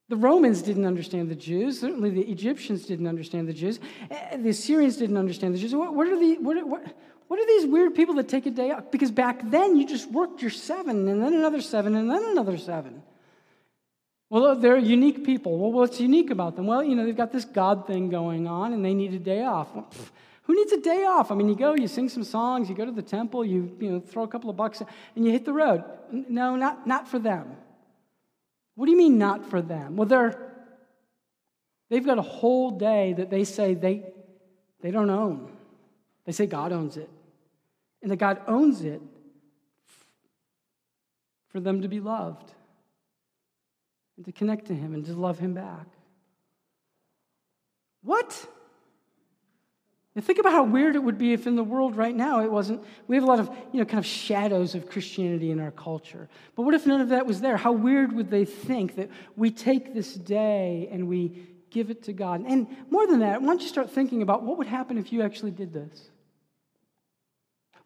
The 0.08 0.16
Romans 0.16 0.60
didn't 0.62 0.86
understand 0.86 1.30
the 1.30 1.36
Jews. 1.36 1.78
Certainly, 1.78 2.10
the 2.10 2.22
Egyptians 2.22 2.84
didn't 2.84 3.06
understand 3.06 3.46
the 3.46 3.52
Jews. 3.52 3.78
Eh, 4.10 4.38
the 4.38 4.48
Assyrians 4.48 4.96
didn't 4.96 5.16
understand 5.16 5.54
the 5.54 5.58
Jews. 5.58 5.72
What, 5.72 5.94
what 5.94 6.08
are 6.08 6.18
the, 6.18 6.38
what, 6.38 6.66
what, 6.66 6.84
what 7.28 7.38
are 7.38 7.46
these 7.46 7.66
weird 7.66 7.94
people 7.94 8.16
that 8.16 8.28
take 8.28 8.46
a 8.46 8.50
day 8.50 8.72
off? 8.72 8.90
Because 8.90 9.12
back 9.12 9.48
then, 9.50 9.76
you 9.76 9.86
just 9.86 10.10
worked 10.10 10.42
your 10.42 10.50
seven, 10.50 11.06
and 11.06 11.22
then 11.22 11.32
another 11.32 11.60
seven, 11.60 11.94
and 11.94 12.10
then 12.10 12.24
another 12.24 12.58
seven. 12.58 13.04
Well, 14.30 14.56
they're 14.56 14.78
unique 14.78 15.24
people. 15.24 15.58
Well, 15.58 15.70
what's 15.70 16.00
unique 16.00 16.30
about 16.30 16.56
them? 16.56 16.66
Well, 16.66 16.82
you 16.82 16.96
know, 16.96 17.04
they've 17.04 17.16
got 17.16 17.30
this 17.30 17.44
God 17.44 17.86
thing 17.86 18.10
going 18.10 18.48
on, 18.48 18.72
and 18.72 18.84
they 18.84 18.94
need 18.94 19.14
a 19.14 19.18
day 19.20 19.44
off. 19.44 19.72
Well, 19.74 19.88
who 20.42 20.54
needs 20.54 20.72
a 20.72 20.80
day 20.80 21.04
off? 21.04 21.30
I 21.30 21.34
mean, 21.34 21.48
you 21.48 21.54
go, 21.54 21.74
you 21.74 21.86
sing 21.86 22.08
some 22.08 22.24
songs, 22.24 22.68
you 22.68 22.74
go 22.74 22.84
to 22.84 22.92
the 22.92 23.02
temple, 23.02 23.44
you, 23.44 23.76
you 23.78 23.90
know, 23.90 24.00
throw 24.00 24.24
a 24.24 24.28
couple 24.28 24.50
of 24.50 24.56
bucks, 24.56 24.82
and 25.14 25.24
you 25.24 25.30
hit 25.30 25.44
the 25.44 25.52
road. 25.52 25.84
No, 26.10 26.56
not, 26.56 26.86
not 26.86 27.08
for 27.08 27.18
them. 27.18 27.56
What 28.74 28.86
do 28.86 28.92
you 28.92 28.98
mean, 28.98 29.18
not 29.18 29.44
for 29.44 29.60
them? 29.60 29.96
Well, 29.96 30.08
they're, 30.08 30.52
they've 31.88 32.04
got 32.04 32.18
a 32.18 32.22
whole 32.22 32.70
day 32.70 33.12
that 33.12 33.30
they 33.30 33.44
say 33.44 33.74
they, 33.74 34.04
they 34.80 34.90
don't 34.90 35.10
own. 35.10 35.52
They 36.24 36.32
say 36.32 36.46
God 36.46 36.72
owns 36.72 36.96
it. 36.96 37.10
And 38.02 38.10
that 38.10 38.16
God 38.16 38.40
owns 38.46 38.82
it 38.82 39.02
for 41.48 41.60
them 41.60 41.82
to 41.82 41.88
be 41.88 42.00
loved 42.00 42.50
and 44.16 44.24
to 44.24 44.32
connect 44.32 44.66
to 44.66 44.74
Him 44.74 44.94
and 44.94 45.04
to 45.06 45.12
love 45.12 45.38
Him 45.38 45.54
back. 45.54 45.86
What? 48.02 48.46
Think 50.18 50.40
about 50.40 50.52
how 50.52 50.64
weird 50.64 50.96
it 50.96 50.98
would 50.98 51.18
be 51.18 51.32
if 51.32 51.46
in 51.46 51.54
the 51.54 51.62
world 51.62 51.96
right 51.96 52.14
now 52.14 52.40
it 52.40 52.50
wasn't. 52.50 52.82
We 53.06 53.14
have 53.14 53.22
a 53.22 53.28
lot 53.28 53.38
of, 53.38 53.48
you 53.72 53.78
know, 53.78 53.84
kind 53.84 54.00
of 54.00 54.06
shadows 54.06 54.74
of 54.74 54.88
Christianity 54.88 55.52
in 55.52 55.60
our 55.60 55.70
culture. 55.70 56.28
But 56.56 56.62
what 56.62 56.74
if 56.74 56.84
none 56.84 57.00
of 57.00 57.10
that 57.10 57.26
was 57.26 57.40
there? 57.40 57.56
How 57.56 57.70
weird 57.70 58.12
would 58.12 58.28
they 58.28 58.44
think 58.44 58.96
that 58.96 59.08
we 59.36 59.52
take 59.52 59.94
this 59.94 60.12
day 60.14 60.88
and 60.90 61.06
we 61.06 61.46
give 61.70 61.90
it 61.90 62.02
to 62.04 62.12
God? 62.12 62.44
And 62.44 62.66
more 62.90 63.06
than 63.06 63.20
that, 63.20 63.40
why 63.40 63.46
don't 63.46 63.62
you 63.62 63.68
start 63.68 63.90
thinking 63.90 64.20
about 64.20 64.42
what 64.42 64.58
would 64.58 64.66
happen 64.66 64.98
if 64.98 65.12
you 65.12 65.22
actually 65.22 65.52
did 65.52 65.72
this? 65.72 66.10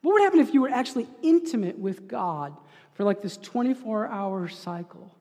What 0.00 0.14
would 0.14 0.22
happen 0.22 0.40
if 0.40 0.54
you 0.54 0.62
were 0.62 0.70
actually 0.70 1.06
intimate 1.22 1.78
with 1.78 2.08
God 2.08 2.56
for 2.94 3.04
like 3.04 3.20
this 3.20 3.36
24 3.36 4.06
hour 4.08 4.48
cycle? 4.48 5.14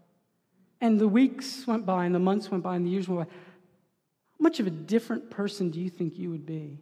And 0.79 0.99
the 0.99 1.07
weeks 1.07 1.67
went 1.67 1.85
by, 1.85 2.05
and 2.05 2.15
the 2.15 2.19
months 2.19 2.49
went 2.49 2.63
by, 2.63 2.77
and 2.77 2.85
the 2.85 2.91
years 2.91 3.09
went 3.09 3.27
by. 3.27 3.33
How 3.33 4.39
much 4.39 4.61
of 4.61 4.67
a 4.67 4.71
different 4.71 5.29
person 5.29 5.69
do 5.69 5.81
you 5.81 5.89
think 5.89 6.17
you 6.17 6.29
would 6.29 6.45
be? 6.45 6.79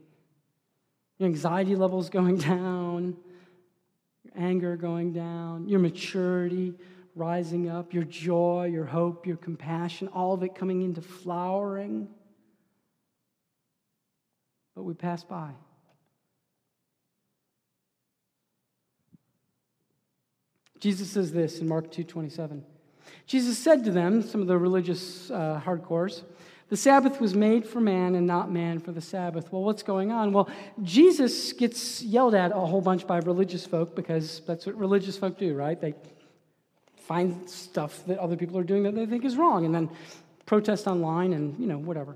Your 1.22 1.28
anxiety 1.28 1.76
levels 1.76 2.10
going 2.10 2.38
down, 2.54 3.16
your 4.24 4.34
anger 4.36 4.76
going 4.76 5.14
down, 5.14 5.70
your 5.70 5.80
maturity 5.80 6.74
rising 7.14 7.70
up, 7.70 7.94
your 7.94 8.06
joy, 8.06 8.72
your 8.74 8.86
hope, 8.86 9.28
your 9.28 9.38
compassion, 9.38 10.08
all 10.08 10.34
of 10.34 10.42
it 10.42 10.56
coming 10.56 10.82
into 10.82 11.00
flowering. 11.00 12.08
But 14.76 14.82
we 14.82 14.96
pass 14.96 15.24
by. 15.24 15.52
Jesus 20.80 21.12
says 21.12 21.32
this 21.32 21.60
in 21.60 21.68
Mark 21.68 21.92
2:27. 21.92 22.64
Jesus 23.28 23.60
said 23.60 23.84
to 23.84 23.92
them, 23.92 24.24
some 24.24 24.42
of 24.42 24.48
the 24.48 24.58
religious 24.58 25.30
uh, 25.30 25.62
hardcores, 25.64 26.24
the 26.72 26.78
Sabbath 26.78 27.20
was 27.20 27.36
made 27.36 27.68
for 27.68 27.82
man 27.82 28.16
and 28.16 28.26
not 28.26 28.50
man 28.50 28.80
for 28.80 28.94
the 28.94 29.02
Sabbath. 29.02 29.52
Well, 29.52 29.62
what's 29.62 29.84
going 29.84 30.14
on? 30.14 30.32
Well, 30.32 30.50
Jesus 30.82 31.52
gets 31.52 32.02
yelled 32.02 32.34
at 32.34 32.54
a 32.54 32.60
whole 32.60 32.80
bunch 32.80 33.06
by 33.06 33.18
religious 33.18 33.66
folk 33.66 33.94
because 33.94 34.42
that's 34.48 34.66
what 34.66 34.78
religious 34.78 35.18
folk 35.18 35.38
do, 35.38 35.54
right? 35.54 35.80
They 35.82 35.94
find 36.96 37.50
stuff 37.50 38.06
that 38.06 38.20
other 38.20 38.38
people 38.38 38.58
are 38.58 38.64
doing 38.64 38.84
that 38.84 38.96
they 38.96 39.06
think 39.06 39.26
is 39.26 39.36
wrong 39.36 39.66
and 39.66 39.76
then 39.76 39.90
protest 40.46 40.88
online 40.88 41.34
and, 41.34 41.60
you 41.60 41.68
know, 41.68 41.78
whatever. 41.78 42.16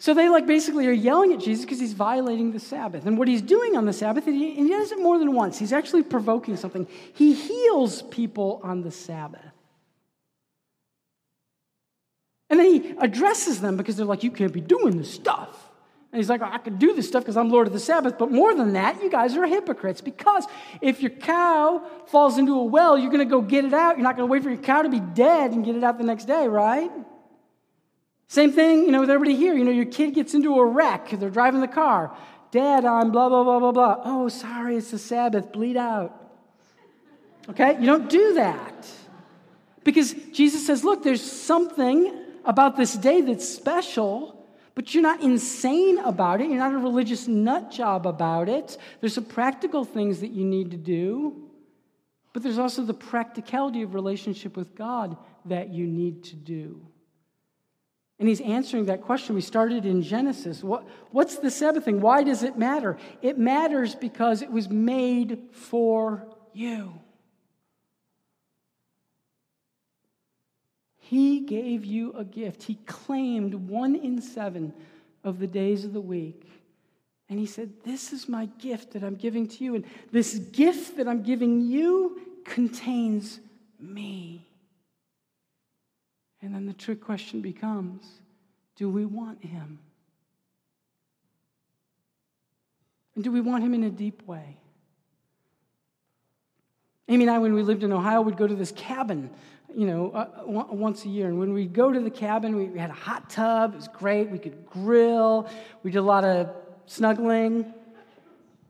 So 0.00 0.14
they 0.14 0.28
like 0.28 0.46
basically 0.46 0.88
are 0.88 0.92
yelling 0.92 1.32
at 1.32 1.38
Jesus 1.38 1.64
because 1.64 1.78
he's 1.78 1.92
violating 1.92 2.50
the 2.50 2.58
Sabbath. 2.58 3.06
And 3.06 3.16
what 3.16 3.28
he's 3.28 3.40
doing 3.40 3.76
on 3.76 3.84
the 3.84 3.92
Sabbath, 3.92 4.26
and 4.26 4.34
he, 4.34 4.58
and 4.58 4.66
he 4.66 4.72
does 4.72 4.90
it 4.90 4.98
more 4.98 5.16
than 5.16 5.32
once, 5.32 5.60
he's 5.60 5.72
actually 5.72 6.02
provoking 6.02 6.56
something. 6.56 6.88
He 7.12 7.34
heals 7.34 8.02
people 8.02 8.60
on 8.64 8.82
the 8.82 8.90
Sabbath. 8.90 9.53
And 12.54 12.60
then 12.60 12.72
he 12.72 12.94
addresses 13.00 13.60
them 13.60 13.76
because 13.76 13.96
they're 13.96 14.06
like, 14.06 14.22
You 14.22 14.30
can't 14.30 14.52
be 14.52 14.60
doing 14.60 14.96
this 14.96 15.12
stuff. 15.12 15.72
And 16.12 16.20
he's 16.20 16.30
like, 16.30 16.40
I 16.40 16.58
can 16.58 16.76
do 16.76 16.94
this 16.94 17.08
stuff 17.08 17.24
because 17.24 17.36
I'm 17.36 17.50
Lord 17.50 17.66
of 17.66 17.72
the 17.72 17.80
Sabbath. 17.80 18.16
But 18.16 18.30
more 18.30 18.54
than 18.54 18.74
that, 18.74 19.02
you 19.02 19.10
guys 19.10 19.36
are 19.36 19.44
hypocrites. 19.44 20.00
Because 20.00 20.46
if 20.80 21.00
your 21.00 21.10
cow 21.10 21.84
falls 22.06 22.38
into 22.38 22.54
a 22.54 22.62
well, 22.62 22.96
you're 22.96 23.10
going 23.10 23.26
to 23.26 23.28
go 23.28 23.40
get 23.40 23.64
it 23.64 23.74
out. 23.74 23.96
You're 23.96 24.04
not 24.04 24.16
going 24.16 24.28
to 24.28 24.30
wait 24.30 24.44
for 24.44 24.50
your 24.50 24.62
cow 24.62 24.82
to 24.82 24.88
be 24.88 25.00
dead 25.00 25.50
and 25.50 25.64
get 25.64 25.74
it 25.74 25.82
out 25.82 25.98
the 25.98 26.04
next 26.04 26.26
day, 26.26 26.46
right? 26.46 26.92
Same 28.28 28.52
thing, 28.52 28.84
you 28.84 28.92
know, 28.92 29.00
with 29.00 29.10
everybody 29.10 29.34
here. 29.34 29.54
You 29.54 29.64
know, 29.64 29.72
your 29.72 29.86
kid 29.86 30.14
gets 30.14 30.34
into 30.34 30.54
a 30.54 30.64
wreck. 30.64 31.10
They're 31.10 31.30
driving 31.30 31.60
the 31.60 31.66
car. 31.66 32.16
Dad, 32.52 32.84
I'm 32.84 33.10
blah, 33.10 33.28
blah, 33.28 33.42
blah, 33.42 33.58
blah, 33.58 33.72
blah. 33.72 33.96
Oh, 34.04 34.28
sorry, 34.28 34.76
it's 34.76 34.92
the 34.92 34.98
Sabbath. 35.00 35.50
Bleed 35.50 35.76
out. 35.76 36.14
Okay? 37.50 37.76
You 37.80 37.86
don't 37.86 38.08
do 38.08 38.34
that. 38.34 38.86
Because 39.82 40.12
Jesus 40.32 40.64
says, 40.64 40.84
look, 40.84 41.02
there's 41.02 41.20
something 41.20 42.23
about 42.44 42.76
this 42.76 42.94
day 42.94 43.20
that's 43.20 43.48
special, 43.48 44.46
but 44.74 44.92
you're 44.92 45.02
not 45.02 45.22
insane 45.22 45.98
about 45.98 46.40
it. 46.40 46.48
You're 46.48 46.58
not 46.58 46.74
a 46.74 46.78
religious 46.78 47.28
nut 47.28 47.70
job 47.70 48.06
about 48.06 48.48
it. 48.48 48.76
There's 49.00 49.14
some 49.14 49.24
practical 49.24 49.84
things 49.84 50.20
that 50.20 50.30
you 50.30 50.44
need 50.44 50.70
to 50.72 50.76
do, 50.76 51.50
but 52.32 52.42
there's 52.42 52.58
also 52.58 52.82
the 52.82 52.94
practicality 52.94 53.82
of 53.82 53.94
relationship 53.94 54.56
with 54.56 54.74
God 54.74 55.16
that 55.44 55.70
you 55.70 55.86
need 55.86 56.24
to 56.24 56.36
do. 56.36 56.86
And 58.18 58.28
he's 58.28 58.40
answering 58.40 58.86
that 58.86 59.02
question. 59.02 59.34
We 59.34 59.40
started 59.40 59.84
in 59.84 60.02
Genesis. 60.02 60.62
What, 60.62 60.86
what's 61.10 61.36
the 61.36 61.50
Sabbath 61.50 61.84
thing? 61.84 62.00
Why 62.00 62.22
does 62.22 62.42
it 62.42 62.56
matter? 62.56 62.96
It 63.22 63.38
matters 63.38 63.94
because 63.94 64.40
it 64.40 64.50
was 64.50 64.68
made 64.68 65.38
for 65.52 66.28
you. 66.52 67.00
He 71.04 71.40
gave 71.40 71.84
you 71.84 72.14
a 72.14 72.24
gift. 72.24 72.62
He 72.62 72.76
claimed 72.86 73.52
one 73.52 73.94
in 73.94 74.22
seven 74.22 74.72
of 75.22 75.38
the 75.38 75.46
days 75.46 75.84
of 75.84 75.92
the 75.92 76.00
week. 76.00 76.48
And 77.28 77.38
he 77.38 77.44
said, 77.44 77.70
This 77.84 78.10
is 78.14 78.26
my 78.26 78.46
gift 78.58 78.94
that 78.94 79.04
I'm 79.04 79.16
giving 79.16 79.46
to 79.48 79.64
you. 79.64 79.74
And 79.74 79.84
this 80.12 80.38
gift 80.38 80.96
that 80.96 81.06
I'm 81.06 81.22
giving 81.22 81.60
you 81.60 82.40
contains 82.46 83.38
me. 83.78 84.46
And 86.40 86.54
then 86.54 86.64
the 86.64 86.72
trick 86.72 87.02
question 87.02 87.42
becomes 87.42 88.06
do 88.74 88.88
we 88.88 89.04
want 89.04 89.44
him? 89.44 89.80
And 93.14 93.22
do 93.22 93.30
we 93.30 93.42
want 93.42 93.62
him 93.62 93.74
in 93.74 93.84
a 93.84 93.90
deep 93.90 94.26
way? 94.26 94.56
Amy 97.08 97.24
and 97.24 97.30
I, 97.30 97.38
when 97.38 97.52
we 97.52 97.62
lived 97.62 97.82
in 97.82 97.92
Ohio, 97.92 98.22
would 98.22 98.38
go 98.38 98.46
to 98.46 98.54
this 98.54 98.72
cabin 98.72 99.28
you 99.76 99.86
know, 99.86 100.10
uh, 100.10 100.28
once 100.46 101.04
a 101.04 101.08
year. 101.08 101.28
And 101.28 101.38
when 101.38 101.52
we 101.52 101.66
go 101.66 101.92
to 101.92 102.00
the 102.00 102.10
cabin, 102.10 102.56
we, 102.56 102.78
had 102.78 102.90
a 102.90 102.94
hot 102.94 103.30
tub. 103.30 103.74
It 103.74 103.76
was 103.76 103.88
great. 103.88 104.30
We 104.30 104.38
could 104.38 104.66
grill. 104.66 105.48
We 105.82 105.90
did 105.90 105.98
a 105.98 106.02
lot 106.02 106.24
of 106.24 106.50
snuggling. 106.86 107.72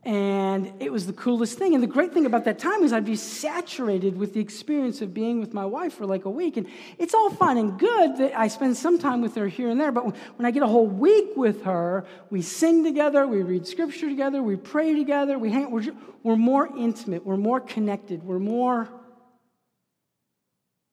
And 0.03 0.55
And 0.55 0.71
it 0.79 0.89
was 0.89 1.05
the 1.05 1.13
coolest 1.13 1.57
thing. 1.57 1.73
And 1.73 1.83
the 1.83 1.87
great 1.87 2.13
thing 2.13 2.25
about 2.25 2.45
that 2.45 2.59
time 2.59 2.83
is 2.83 2.93
I'd 2.93 3.03
be 3.03 3.17
saturated 3.17 4.15
with 4.15 4.33
the 4.33 4.39
experience 4.39 5.01
of 5.01 5.13
being 5.13 5.41
with 5.41 5.53
my 5.53 5.65
wife 5.65 5.95
for 5.95 6.05
like 6.05 6.23
a 6.23 6.29
week. 6.29 6.55
And 6.55 6.67
it's 6.97 7.13
all 7.13 7.29
fine 7.29 7.57
and 7.57 7.77
good 7.77 8.17
that 8.17 8.37
I 8.37 8.47
spend 8.47 8.77
some 8.77 8.97
time 8.97 9.21
with 9.21 9.35
her 9.35 9.49
here 9.49 9.69
and 9.69 9.81
there. 9.81 9.91
But 9.91 10.05
when 10.37 10.45
I 10.45 10.51
get 10.51 10.63
a 10.63 10.67
whole 10.67 10.87
week 10.87 11.35
with 11.35 11.63
her, 11.63 12.05
we 12.29 12.41
sing 12.41 12.85
together, 12.85 13.27
we 13.27 13.41
read 13.41 13.67
scripture 13.67 14.07
together, 14.07 14.41
we 14.41 14.55
pray 14.55 14.95
together, 14.95 15.37
we 15.37 15.51
hang, 15.51 15.71
we're, 15.71 15.93
we're 16.23 16.37
more 16.37 16.69
intimate, 16.77 17.25
we're 17.25 17.35
more 17.35 17.59
connected, 17.59 18.23
we're 18.23 18.39
more 18.39 18.87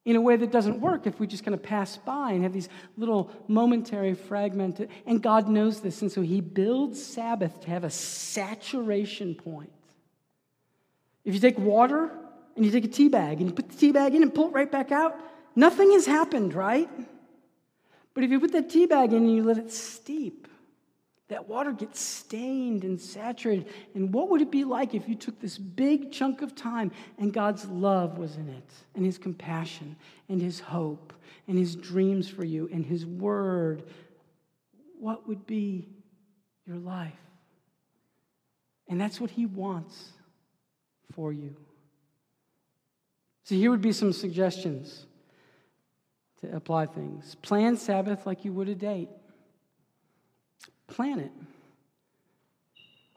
in 0.05 0.17
a 0.17 0.21
way 0.21 0.37
that 0.37 0.51
doesn't 0.51 0.81
work 0.81 1.07
if 1.07 1.21
we 1.21 1.27
just 1.27 1.45
kind 1.45 1.55
of 1.55 1.63
pass 1.63 1.97
by 1.97 2.33
and 2.33 2.43
have 2.43 2.53
these 2.53 2.69
little 2.97 3.31
momentary 3.47 4.15
fragmented. 4.15 4.91
And 5.07 5.23
God 5.23 5.49
knows 5.49 5.81
this, 5.81 6.03
and 6.03 6.11
so 6.11 6.23
He 6.23 6.41
builds 6.41 7.05
Sabbath 7.05 7.61
to 7.61 7.71
have 7.71 7.85
a 7.85 7.91
saturation 7.91 9.35
point. 9.35 9.73
If 11.25 11.35
you 11.35 11.41
take 11.41 11.59
water 11.59 12.11
and 12.57 12.65
you 12.65 12.73
take 12.73 12.85
a 12.85 12.89
tea 12.89 13.09
bag 13.09 13.39
and 13.39 13.49
you 13.49 13.55
put 13.55 13.69
the 13.69 13.77
tea 13.77 13.93
bag 13.93 14.15
in 14.15 14.23
and 14.23 14.35
pull 14.35 14.49
it 14.49 14.53
right 14.53 14.71
back 14.71 14.91
out, 14.91 15.17
nothing 15.55 15.93
has 15.93 16.07
happened, 16.07 16.53
right? 16.53 16.91
But 18.15 18.25
if 18.25 18.31
you 18.31 18.41
put 18.41 18.53
that 18.53 18.69
tea 18.69 18.87
bag 18.87 19.13
in 19.13 19.19
and 19.19 19.37
you 19.37 19.45
let 19.45 19.59
it 19.59 19.71
steep, 19.71 20.49
that 21.33 21.49
water 21.49 21.73
gets 21.73 21.99
stained 21.99 22.85
and 22.85 23.01
saturated. 23.01 23.67
And 23.95 24.13
what 24.13 24.29
would 24.29 24.43
it 24.43 24.51
be 24.51 24.65
like 24.65 24.93
if 24.93 25.09
you 25.09 25.15
took 25.15 25.41
this 25.41 25.57
big 25.57 26.13
chunk 26.13 26.43
of 26.43 26.55
time 26.55 26.93
and 27.17 27.33
God's 27.33 27.65
love 27.65 28.19
was 28.19 28.37
in 28.37 28.51
it, 28.51 28.71
and 28.95 29.03
His 29.03 29.17
compassion, 29.17 29.97
and 30.29 30.43
His 30.43 30.61
hope, 30.61 31.15
and 31.49 31.57
His 31.57 31.75
dreams 31.75 32.29
for 32.29 32.45
you, 32.45 32.69
and 32.71 32.85
His 32.85 33.07
word? 33.07 33.85
What 35.01 35.27
would 35.27 35.47
be 35.47 35.89
your 36.67 36.77
life? 36.77 37.13
And 38.87 39.01
that's 39.01 39.19
what 39.19 39.31
He 39.31 39.47
wants 39.47 40.11
for 41.15 41.33
you. 41.33 41.57
So 43.45 43.55
here 43.55 43.71
would 43.71 43.81
be 43.81 43.93
some 43.93 44.13
suggestions 44.13 45.07
to 46.43 46.55
apply 46.55 46.87
things. 46.87 47.37
Plan 47.37 47.79
Sabbath 47.79 48.27
like 48.27 48.45
you 48.45 48.53
would 48.53 48.69
a 48.69 48.75
date. 48.75 49.09
Plan 50.93 51.21
it. 51.21 51.33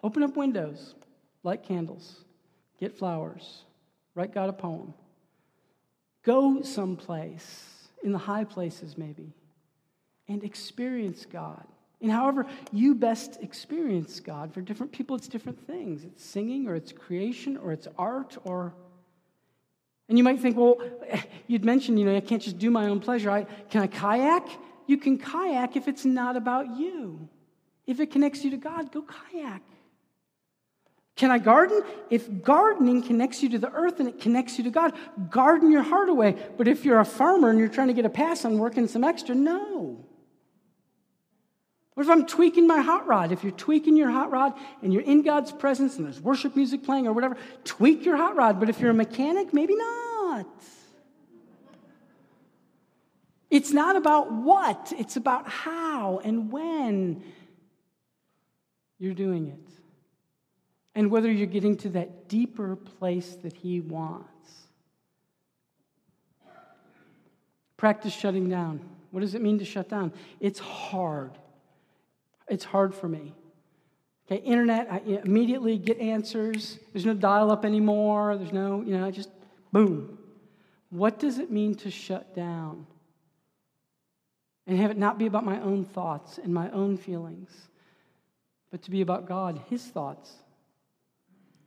Open 0.01 0.23
up 0.23 0.37
windows, 0.37 0.95
light 1.43 1.63
candles, 1.63 2.23
get 2.79 2.97
flowers, 2.97 3.63
write 4.13 4.33
God 4.33 4.47
a 4.47 4.53
poem. 4.53 4.93
Go 6.23 6.61
someplace, 6.61 7.89
in 8.01 8.13
the 8.13 8.17
high 8.17 8.45
places 8.45 8.97
maybe, 8.97 9.33
and 10.29 10.41
experience 10.41 11.25
God. 11.25 11.65
And 12.01 12.09
however 12.09 12.45
you 12.71 12.95
best 12.95 13.39
experience 13.41 14.21
God, 14.21 14.53
for 14.53 14.61
different 14.61 14.93
people, 14.93 15.17
it's 15.17 15.27
different 15.27 15.67
things. 15.67 16.05
It's 16.05 16.23
singing, 16.23 16.69
or 16.69 16.75
it's 16.75 16.93
creation, 16.93 17.57
or 17.57 17.73
it's 17.73 17.89
art, 17.97 18.37
or. 18.45 18.73
And 20.07 20.17
you 20.17 20.23
might 20.23 20.39
think, 20.39 20.55
well, 20.55 20.77
you'd 21.47 21.65
mentioned, 21.65 21.99
you 21.99 22.05
know, 22.05 22.15
I 22.15 22.21
can't 22.21 22.41
just 22.41 22.57
do 22.57 22.71
my 22.71 22.87
own 22.87 23.01
pleasure. 23.01 23.29
I, 23.31 23.43
can 23.69 23.81
I 23.81 23.87
kayak? 23.87 24.47
You 24.87 24.97
can 24.97 25.17
kayak 25.17 25.75
if 25.75 25.89
it's 25.89 26.05
not 26.05 26.37
about 26.37 26.77
you. 26.77 27.27
If 27.85 27.99
it 27.99 28.11
connects 28.11 28.43
you 28.43 28.51
to 28.51 28.57
God, 28.57 28.91
go 28.91 29.03
kayak. 29.03 29.61
Can 31.15 31.31
I 31.31 31.37
garden? 31.37 31.81
If 32.09 32.43
gardening 32.43 33.01
connects 33.01 33.41
you 33.41 33.49
to 33.49 33.59
the 33.59 33.71
earth 33.71 33.99
and 33.99 34.09
it 34.09 34.19
connects 34.19 34.57
you 34.57 34.65
to 34.65 34.69
God, 34.69 34.93
garden 35.29 35.71
your 35.71 35.83
heart 35.83 36.09
away. 36.09 36.35
But 36.57 36.67
if 36.67 36.83
you're 36.83 36.99
a 36.99 37.05
farmer 37.05 37.49
and 37.49 37.57
you're 37.57 37.69
trying 37.69 37.87
to 37.87 37.93
get 37.93 38.05
a 38.05 38.09
pass 38.09 38.43
on 38.43 38.57
working 38.57 38.87
some 38.87 39.03
extra, 39.03 39.33
no. 39.33 40.05
What 41.93 42.03
if 42.03 42.09
I'm 42.09 42.25
tweaking 42.25 42.67
my 42.67 42.81
hot 42.81 43.07
rod? 43.07 43.31
If 43.31 43.43
you're 43.43 43.53
tweaking 43.53 43.95
your 43.95 44.11
hot 44.11 44.29
rod 44.29 44.53
and 44.83 44.91
you're 44.91 45.03
in 45.03 45.21
God's 45.21 45.53
presence 45.53 45.95
and 45.95 46.05
there's 46.05 46.19
worship 46.19 46.53
music 46.53 46.83
playing 46.83 47.07
or 47.07 47.13
whatever, 47.13 47.37
tweak 47.63 48.03
your 48.03 48.17
hot 48.17 48.35
rod. 48.35 48.59
But 48.59 48.67
if 48.67 48.81
you're 48.81 48.91
a 48.91 48.93
mechanic, 48.93 49.53
maybe 49.53 49.75
not. 49.75 50.47
It's 53.49 53.71
not 53.71 53.95
about 53.95 54.33
what, 54.33 54.91
it's 54.97 55.15
about 55.15 55.47
how 55.47 56.19
and 56.25 56.51
when 56.51 57.23
you're 58.97 59.13
doing 59.13 59.47
it. 59.47 59.69
And 60.93 61.11
whether 61.11 61.31
you're 61.31 61.47
getting 61.47 61.75
to 61.77 61.89
that 61.89 62.29
deeper 62.29 62.75
place 62.75 63.35
that 63.43 63.53
He 63.53 63.81
wants. 63.81 64.29
Practice 67.77 68.13
shutting 68.13 68.49
down. 68.49 68.79
What 69.11 69.21
does 69.21 69.35
it 69.35 69.41
mean 69.41 69.59
to 69.59 69.65
shut 69.65 69.89
down? 69.89 70.13
It's 70.39 70.59
hard. 70.59 71.37
It's 72.47 72.63
hard 72.63 72.95
for 72.95 73.07
me. 73.07 73.33
Okay, 74.27 74.41
internet, 74.43 74.87
I 74.91 74.97
immediately 75.23 75.77
get 75.77 75.99
answers. 75.99 76.79
There's 76.93 77.05
no 77.05 77.13
dial 77.13 77.51
up 77.51 77.63
anymore. 77.63 78.37
There's 78.37 78.53
no, 78.53 78.81
you 78.81 78.97
know, 78.97 79.11
just 79.11 79.29
boom. 79.71 80.17
What 80.89 81.19
does 81.19 81.37
it 81.37 81.51
mean 81.51 81.75
to 81.75 81.91
shut 81.91 82.35
down? 82.35 82.87
And 84.65 84.79
have 84.79 84.89
it 84.89 84.97
not 84.97 85.19
be 85.19 85.27
about 85.27 85.45
my 85.45 85.61
own 85.61 85.85
thoughts 85.85 86.39
and 86.39 86.51
my 86.51 86.71
own 86.71 86.97
feelings, 86.97 87.51
but 88.75 88.81
to 88.81 88.91
be 88.91 88.99
about 88.99 89.25
God, 89.25 89.61
His 89.69 89.85
thoughts, 89.85 90.29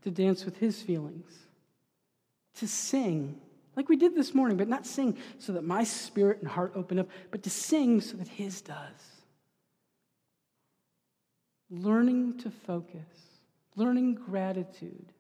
to 0.03 0.11
dance 0.11 0.45
with 0.45 0.59
His 0.59 0.83
feelings, 0.83 1.33
to 2.57 2.69
sing 2.69 3.41
like 3.77 3.89
we 3.89 3.97
did 3.97 4.15
this 4.15 4.35
morning, 4.35 4.59
but 4.59 4.69
not 4.69 4.85
sing 4.85 5.17
so 5.39 5.55
that 5.55 5.65
my 5.65 5.85
spirit 5.85 6.41
and 6.41 6.49
heart 6.49 6.73
open 6.75 6.99
up, 6.99 7.09
but 7.31 7.43
to 7.45 7.49
sing 7.49 8.03
so 8.03 8.19
that 8.19 8.29
His 8.29 8.61
does. 8.61 8.77
Learning 11.71 12.37
to 12.41 12.51
focus, 12.51 13.09
learning 13.75 14.13
gratitude. 14.13 15.11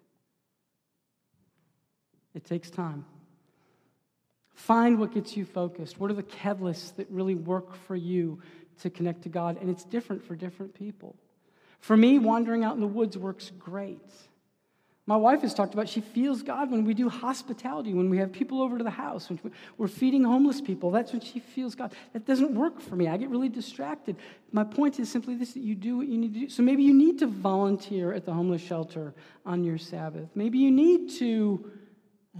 It 2.34 2.44
takes 2.44 2.68
time. 2.68 3.06
Find 4.52 4.98
what 4.98 5.14
gets 5.14 5.38
you 5.38 5.46
focused. 5.46 5.98
What 5.98 6.10
are 6.10 6.14
the 6.14 6.22
catalysts 6.22 6.94
that 6.96 7.10
really 7.10 7.34
work 7.34 7.74
for 7.86 7.96
you 7.96 8.42
to 8.82 8.90
connect 8.90 9.22
to 9.22 9.30
God? 9.30 9.56
And 9.58 9.70
it's 9.70 9.84
different 9.84 10.22
for 10.22 10.36
different 10.36 10.74
people. 10.74 11.16
For 11.80 11.96
me, 11.96 12.18
wandering 12.18 12.64
out 12.64 12.74
in 12.74 12.80
the 12.80 12.86
woods 12.86 13.16
works 13.16 13.50
great. 13.58 14.00
My 15.08 15.16
wife 15.16 15.40
has 15.40 15.54
talked 15.54 15.72
about 15.72 15.88
she 15.88 16.02
feels 16.02 16.42
God 16.42 16.70
when 16.70 16.84
we 16.84 16.92
do 16.92 17.08
hospitality, 17.08 17.94
when 17.94 18.10
we 18.10 18.18
have 18.18 18.30
people 18.30 18.60
over 18.60 18.76
to 18.76 18.84
the 18.84 18.90
house, 18.90 19.30
when 19.30 19.40
we're 19.78 19.88
feeding 19.88 20.22
homeless 20.22 20.60
people. 20.60 20.90
That's 20.90 21.12
when 21.12 21.22
she 21.22 21.40
feels 21.40 21.74
God. 21.74 21.94
That 22.12 22.26
doesn't 22.26 22.52
work 22.52 22.78
for 22.78 22.94
me. 22.94 23.08
I 23.08 23.16
get 23.16 23.30
really 23.30 23.48
distracted. 23.48 24.16
My 24.52 24.64
point 24.64 25.00
is 25.00 25.10
simply 25.10 25.34
this 25.34 25.54
that 25.54 25.62
you 25.62 25.74
do 25.74 25.96
what 25.96 26.08
you 26.08 26.18
need 26.18 26.34
to 26.34 26.40
do. 26.40 26.48
So 26.50 26.62
maybe 26.62 26.82
you 26.82 26.92
need 26.92 27.20
to 27.20 27.26
volunteer 27.26 28.12
at 28.12 28.26
the 28.26 28.34
homeless 28.34 28.60
shelter 28.60 29.14
on 29.46 29.64
your 29.64 29.78
Sabbath. 29.78 30.28
Maybe 30.34 30.58
you 30.58 30.70
need 30.70 31.10
to 31.12 31.72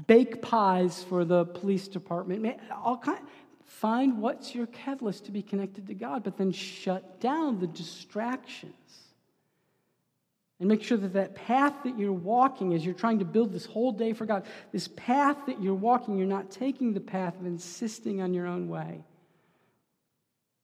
bake 0.06 0.42
pies 0.42 1.02
for 1.02 1.24
the 1.24 1.46
police 1.46 1.88
department. 1.88 2.60
All 2.70 2.98
kind, 2.98 3.20
find 3.64 4.18
what's 4.18 4.54
your 4.54 4.66
catalyst 4.66 5.24
to 5.24 5.30
be 5.30 5.40
connected 5.40 5.86
to 5.86 5.94
God, 5.94 6.22
but 6.22 6.36
then 6.36 6.52
shut 6.52 7.18
down 7.18 7.60
the 7.60 7.66
distractions 7.66 9.07
and 10.60 10.68
make 10.68 10.82
sure 10.82 10.98
that 10.98 11.12
that 11.12 11.34
path 11.34 11.72
that 11.84 11.98
you're 11.98 12.12
walking 12.12 12.74
as 12.74 12.84
you're 12.84 12.94
trying 12.94 13.20
to 13.20 13.24
build 13.24 13.52
this 13.52 13.64
whole 13.64 13.92
day 13.92 14.12
for 14.12 14.26
God, 14.26 14.44
this 14.72 14.88
path 14.88 15.36
that 15.46 15.62
you're 15.62 15.74
walking, 15.74 16.18
you're 16.18 16.26
not 16.26 16.50
taking 16.50 16.92
the 16.92 17.00
path 17.00 17.38
of 17.38 17.46
insisting 17.46 18.20
on 18.20 18.34
your 18.34 18.46
own 18.46 18.68
way, 18.68 19.04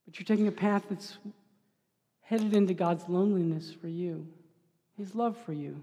but 0.04 0.18
you're 0.18 0.26
taking 0.26 0.48
a 0.48 0.52
path 0.52 0.85
that's 0.90 1.16
headed 2.22 2.54
into 2.54 2.74
God's 2.74 3.09
loneliness 3.09 3.72
for 3.72 3.88
you, 3.88 4.26
His 4.96 5.14
love 5.14 5.37
for 5.37 5.52
you. 5.52 5.83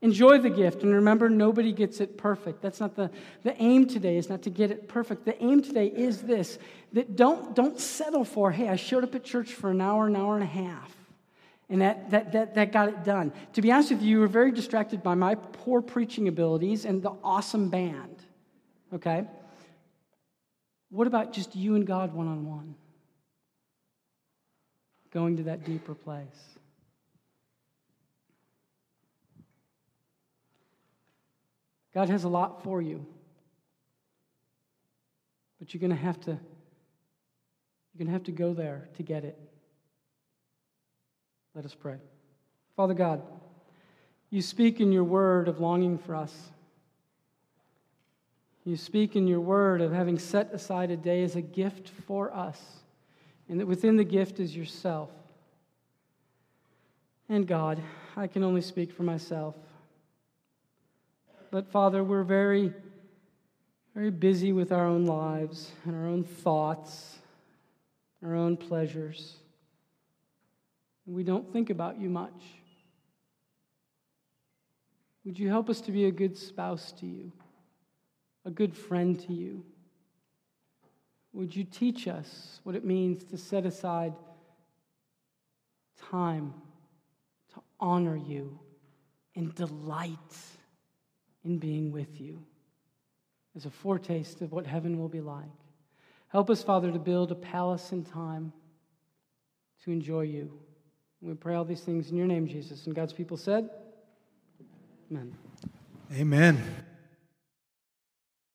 Enjoy 0.00 0.38
the 0.38 0.50
gift 0.50 0.84
and 0.84 0.94
remember 0.94 1.28
nobody 1.28 1.72
gets 1.72 2.00
it 2.00 2.16
perfect. 2.16 2.62
That's 2.62 2.78
not 2.78 2.94
the, 2.94 3.10
the 3.42 3.60
aim 3.60 3.86
today 3.86 4.16
is 4.16 4.28
not 4.28 4.42
to 4.42 4.50
get 4.50 4.70
it 4.70 4.86
perfect. 4.86 5.24
The 5.24 5.42
aim 5.42 5.60
today 5.60 5.86
is 5.86 6.22
this 6.22 6.58
that 6.92 7.16
don't, 7.16 7.56
don't 7.56 7.80
settle 7.80 8.24
for, 8.24 8.52
hey, 8.52 8.68
I 8.68 8.76
showed 8.76 9.02
up 9.02 9.14
at 9.16 9.24
church 9.24 9.54
for 9.54 9.70
an 9.70 9.80
hour, 9.80 10.06
an 10.06 10.14
hour 10.14 10.34
and 10.34 10.44
a 10.44 10.46
half. 10.46 10.97
And 11.70 11.82
that, 11.82 12.10
that, 12.10 12.32
that, 12.32 12.54
that 12.54 12.72
got 12.72 12.88
it 12.88 13.04
done. 13.04 13.32
To 13.52 13.62
be 13.62 13.70
honest 13.70 13.90
with 13.90 14.02
you, 14.02 14.08
you 14.08 14.20
were 14.20 14.26
very 14.26 14.52
distracted 14.52 15.02
by 15.02 15.14
my 15.14 15.34
poor 15.34 15.82
preaching 15.82 16.26
abilities 16.26 16.84
and 16.86 17.02
the 17.02 17.12
awesome 17.22 17.68
band. 17.68 18.22
Okay? 18.94 19.26
What 20.90 21.06
about 21.06 21.32
just 21.32 21.54
you 21.54 21.74
and 21.74 21.86
God 21.86 22.14
one 22.14 22.26
on 22.26 22.46
one? 22.46 22.74
Going 25.10 25.36
to 25.36 25.42
that 25.44 25.64
deeper 25.64 25.94
place. 25.94 26.26
God 31.92 32.08
has 32.08 32.24
a 32.24 32.28
lot 32.28 32.62
for 32.62 32.80
you. 32.80 33.04
But 35.58 35.74
you're 35.74 35.80
going 35.80 35.90
to 35.90 35.96
have 35.96 36.20
to 36.20 36.30
you're 36.30 37.98
going 37.98 38.06
to 38.06 38.12
have 38.12 38.24
to 38.24 38.32
go 38.32 38.54
there 38.54 38.88
to 38.96 39.02
get 39.02 39.24
it. 39.24 39.36
Let 41.54 41.64
us 41.64 41.74
pray. 41.74 41.96
Father 42.76 42.94
God, 42.94 43.22
you 44.30 44.42
speak 44.42 44.80
in 44.80 44.92
your 44.92 45.04
word 45.04 45.48
of 45.48 45.58
longing 45.60 45.98
for 45.98 46.14
us. 46.14 46.34
You 48.64 48.76
speak 48.76 49.16
in 49.16 49.26
your 49.26 49.40
word 49.40 49.80
of 49.80 49.92
having 49.92 50.18
set 50.18 50.52
aside 50.52 50.90
a 50.90 50.96
day 50.96 51.22
as 51.22 51.36
a 51.36 51.40
gift 51.40 51.88
for 52.06 52.34
us, 52.34 52.60
and 53.48 53.58
that 53.58 53.66
within 53.66 53.96
the 53.96 54.04
gift 54.04 54.40
is 54.40 54.54
yourself. 54.54 55.10
And 57.30 57.46
God, 57.46 57.82
I 58.16 58.26
can 58.26 58.42
only 58.42 58.60
speak 58.60 58.92
for 58.92 59.02
myself. 59.02 59.54
But 61.50 61.66
Father, 61.68 62.04
we're 62.04 62.24
very, 62.24 62.74
very 63.94 64.10
busy 64.10 64.52
with 64.52 64.70
our 64.70 64.86
own 64.86 65.06
lives 65.06 65.72
and 65.84 65.96
our 65.96 66.06
own 66.06 66.24
thoughts, 66.24 67.16
our 68.22 68.34
own 68.34 68.56
pleasures. 68.56 69.36
And 71.08 71.16
we 71.16 71.24
don't 71.24 71.50
think 71.50 71.70
about 71.70 71.98
you 71.98 72.10
much. 72.10 72.44
Would 75.24 75.38
you 75.38 75.48
help 75.48 75.70
us 75.70 75.80
to 75.82 75.90
be 75.90 76.04
a 76.04 76.10
good 76.10 76.36
spouse 76.36 76.92
to 77.00 77.06
you, 77.06 77.32
a 78.44 78.50
good 78.50 78.76
friend 78.76 79.18
to 79.20 79.32
you? 79.32 79.64
Would 81.32 81.56
you 81.56 81.64
teach 81.64 82.06
us 82.08 82.60
what 82.62 82.74
it 82.74 82.84
means 82.84 83.24
to 83.24 83.38
set 83.38 83.64
aside 83.64 84.12
time 86.10 86.52
to 87.54 87.62
honor 87.80 88.16
you 88.16 88.58
and 89.34 89.54
delight 89.54 90.36
in 91.42 91.56
being 91.56 91.90
with 91.90 92.20
you 92.20 92.44
as 93.56 93.64
a 93.64 93.70
foretaste 93.70 94.42
of 94.42 94.52
what 94.52 94.66
heaven 94.66 94.98
will 94.98 95.08
be 95.08 95.22
like? 95.22 95.46
Help 96.26 96.50
us, 96.50 96.62
Father, 96.62 96.92
to 96.92 96.98
build 96.98 97.32
a 97.32 97.34
palace 97.34 97.92
in 97.92 98.04
time 98.04 98.52
to 99.84 99.90
enjoy 99.90 100.20
you. 100.20 100.52
We 101.20 101.34
pray 101.34 101.54
all 101.54 101.64
these 101.64 101.80
things 101.80 102.10
in 102.10 102.16
your 102.16 102.26
name, 102.26 102.46
Jesus. 102.46 102.86
And 102.86 102.94
God's 102.94 103.12
people 103.12 103.36
said, 103.36 103.68
Amen. 105.10 105.34
Amen. 106.12 106.62